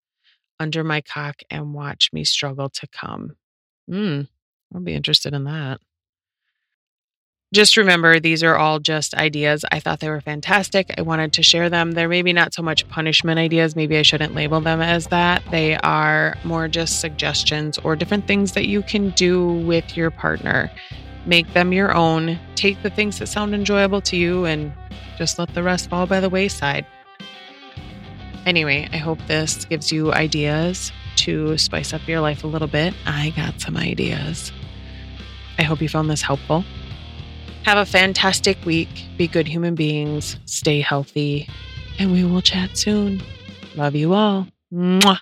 under 0.58 0.82
my 0.82 1.02
cock 1.02 1.36
and 1.50 1.74
watch 1.74 2.10
me 2.12 2.24
struggle 2.24 2.70
to 2.70 2.86
come. 2.88 3.36
Hmm, 3.88 4.22
I'll 4.74 4.80
be 4.80 4.94
interested 4.94 5.34
in 5.34 5.44
that. 5.44 5.80
Just 7.56 7.78
remember, 7.78 8.20
these 8.20 8.42
are 8.42 8.54
all 8.54 8.80
just 8.80 9.14
ideas. 9.14 9.64
I 9.72 9.80
thought 9.80 10.00
they 10.00 10.10
were 10.10 10.20
fantastic. 10.20 10.92
I 10.98 11.00
wanted 11.00 11.32
to 11.32 11.42
share 11.42 11.70
them. 11.70 11.92
They're 11.92 12.06
maybe 12.06 12.34
not 12.34 12.52
so 12.52 12.62
much 12.62 12.86
punishment 12.90 13.38
ideas. 13.38 13.74
Maybe 13.74 13.96
I 13.96 14.02
shouldn't 14.02 14.34
label 14.34 14.60
them 14.60 14.82
as 14.82 15.06
that. 15.06 15.42
They 15.50 15.76
are 15.76 16.36
more 16.44 16.68
just 16.68 17.00
suggestions 17.00 17.78
or 17.78 17.96
different 17.96 18.26
things 18.26 18.52
that 18.52 18.66
you 18.66 18.82
can 18.82 19.08
do 19.12 19.54
with 19.66 19.96
your 19.96 20.10
partner 20.10 20.70
make 21.24 21.50
them 21.54 21.72
your 21.72 21.94
own, 21.94 22.38
take 22.56 22.82
the 22.82 22.90
things 22.90 23.18
that 23.20 23.26
sound 23.26 23.54
enjoyable 23.54 24.02
to 24.02 24.18
you, 24.18 24.44
and 24.44 24.70
just 25.16 25.38
let 25.38 25.54
the 25.54 25.62
rest 25.62 25.88
fall 25.88 26.06
by 26.06 26.20
the 26.20 26.28
wayside. 26.28 26.84
Anyway, 28.44 28.86
I 28.92 28.98
hope 28.98 29.18
this 29.26 29.64
gives 29.64 29.90
you 29.90 30.12
ideas 30.12 30.92
to 31.16 31.56
spice 31.56 31.94
up 31.94 32.06
your 32.06 32.20
life 32.20 32.44
a 32.44 32.46
little 32.46 32.68
bit. 32.68 32.92
I 33.06 33.30
got 33.34 33.62
some 33.62 33.78
ideas. 33.78 34.52
I 35.58 35.62
hope 35.62 35.80
you 35.80 35.88
found 35.88 36.10
this 36.10 36.20
helpful. 36.20 36.66
Have 37.66 37.78
a 37.78 37.84
fantastic 37.84 38.64
week. 38.64 38.88
Be 39.16 39.26
good 39.26 39.48
human 39.48 39.74
beings. 39.74 40.36
Stay 40.44 40.80
healthy. 40.80 41.48
And 41.98 42.12
we 42.12 42.22
will 42.22 42.40
chat 42.40 42.78
soon. 42.78 43.20
Love 43.74 43.96
you 43.96 44.14
all. 44.14 44.46
Mwah. 44.72 45.18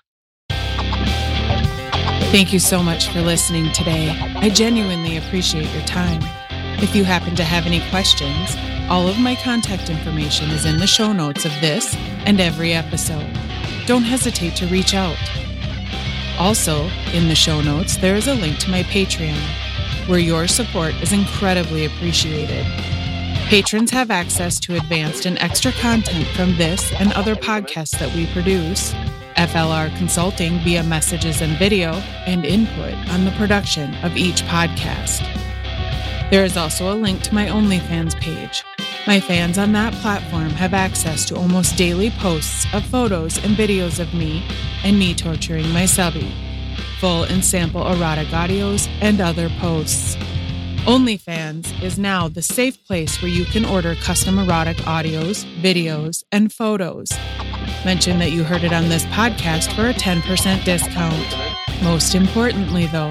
Thank 2.31 2.53
you 2.53 2.59
so 2.59 2.83
much 2.83 3.09
for 3.09 3.23
listening 3.23 3.73
today. 3.73 4.11
I 4.37 4.51
genuinely 4.51 5.17
appreciate 5.17 5.73
your 5.73 5.87
time. 5.87 6.21
If 6.83 6.95
you 6.95 7.03
happen 7.03 7.35
to 7.37 7.45
have 7.45 7.65
any 7.65 7.81
questions, 7.89 8.55
all 8.91 9.09
of 9.09 9.19
my 9.19 9.37
contact 9.37 9.89
information 9.89 10.51
is 10.51 10.67
in 10.67 10.77
the 10.77 10.87
show 10.87 11.15
notes 11.15 11.47
of 11.47 11.53
this 11.63 11.97
and 12.27 12.43
every 12.43 12.75
episode. 12.75 13.33
Don't 13.87 14.03
hesitate 14.03 14.55
to 14.57 14.67
reach 14.67 14.93
out. 14.93 15.17
Also, 16.39 16.91
in 17.15 17.29
the 17.29 17.35
show 17.35 17.63
notes, 17.63 17.97
there 17.97 18.17
is 18.17 18.29
a 18.29 18.35
link 18.35 18.59
to 18.59 18.71
my 18.71 18.83
Patreon, 18.83 19.41
where 20.07 20.19
your 20.19 20.47
support 20.47 20.95
is 21.03 21.13
incredibly 21.13 21.85
appreciated. 21.85 22.65
Patrons 23.49 23.91
have 23.91 24.11
access 24.11 24.59
to 24.61 24.77
advanced 24.77 25.27
and 25.27 25.39
extra 25.39 25.73
content 25.73 26.27
from 26.29 26.57
this 26.57 26.93
and 26.99 27.13
other 27.13 27.35
podcasts 27.35 27.99
that 27.99 28.15
we 28.15 28.27
produce 28.33 28.95
FLR 29.37 29.95
Consulting 29.97 30.59
via 30.61 30.83
messages 30.85 31.41
and 31.41 31.59
video, 31.59 31.93
and 32.27 32.45
input 32.45 32.95
on 33.11 33.25
the 33.25 33.33
production 33.33 33.95
of 33.97 34.17
each 34.17 34.43
podcast. 34.43 35.21
There 36.31 36.45
is 36.45 36.57
also 36.57 36.93
a 36.93 36.95
link 36.95 37.23
to 37.23 37.35
my 37.35 37.47
OnlyFans 37.47 38.19
page. 38.21 38.65
My 39.07 39.21
fans 39.21 39.59
on 39.59 39.73
that 39.73 39.93
platform 39.95 40.51
have 40.51 40.73
access 40.73 41.25
to 41.27 41.37
almost 41.37 41.77
daily 41.77 42.11
posts 42.11 42.67
of 42.73 42.85
photos 42.87 43.37
and 43.45 43.57
videos 43.57 43.99
of 43.99 44.15
me 44.15 44.47
and 44.85 44.99
me 44.99 45.15
torturing 45.15 45.69
my 45.71 45.85
subby, 45.85 46.33
full 47.01 47.25
and 47.25 47.45
sample 47.45 47.87
erotic 47.87 48.29
audios, 48.29 48.89
and 49.01 49.21
other 49.21 49.49
posts. 49.61 50.17
OnlyFans 50.87 51.83
is 51.83 51.99
now 51.99 52.29
the 52.29 52.43
safe 52.43 52.85
place 52.87 53.21
where 53.23 53.31
you 53.31 53.45
can 53.45 53.65
order 53.65 53.95
custom 53.97 54.39
erotic 54.39 54.77
audios, 54.79 55.45
videos, 55.63 56.25
and 56.31 56.53
photos 56.53 57.11
Mention 57.85 58.19
that 58.19 58.33
you 58.33 58.45
heard 58.45 58.65
it 58.65 58.73
on 58.73 58.89
this 58.89 59.05
podcast 59.07 59.75
for 59.75 59.89
a 59.89 59.93
10% 59.93 60.65
discount. 60.65 61.83
Most 61.83 62.15
importantly, 62.15 62.87
though, 62.87 63.11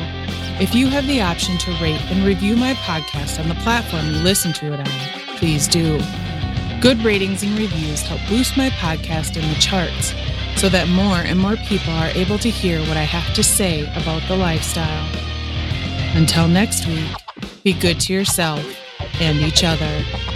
if 0.60 0.74
you 0.74 0.88
have 0.88 1.06
the 1.06 1.22
option 1.22 1.60
to 1.60 1.72
rate 1.74 2.02
and 2.10 2.26
review 2.26 2.56
my 2.56 2.74
podcast 2.74 3.40
on 3.40 3.50
the 3.50 3.56
platform 3.62 4.08
you 4.08 4.18
listen 4.24 4.52
to 4.54 4.74
it 4.74 4.80
on, 4.80 5.38
please 5.38 5.68
do. 5.68 6.00
Good 6.82 7.04
ratings 7.04 7.44
and 7.44 7.56
reviews 7.56 8.02
help 8.02 8.20
boost 8.28 8.58
my 8.58 8.72
podcast 8.72 9.38
in 9.38 9.48
the 9.48 9.60
charts 9.60 10.16
so 10.64 10.70
that 10.70 10.88
more 10.88 11.18
and 11.18 11.38
more 11.38 11.58
people 11.58 11.92
are 11.92 12.08
able 12.16 12.38
to 12.38 12.50
hear 12.50 12.80
what 12.88 12.96
I 12.96 13.04
have 13.04 13.36
to 13.36 13.44
say 13.44 13.82
about 14.02 14.26
the 14.30 14.38
lifestyle. 14.38 15.10
Until 16.16 16.48
next 16.48 16.88
week, 16.88 17.12
be 17.66 17.74
good 17.74 18.00
to 18.00 18.14
yourself 18.14 18.66
and 19.20 19.40
each 19.40 19.66
other. 19.66 20.33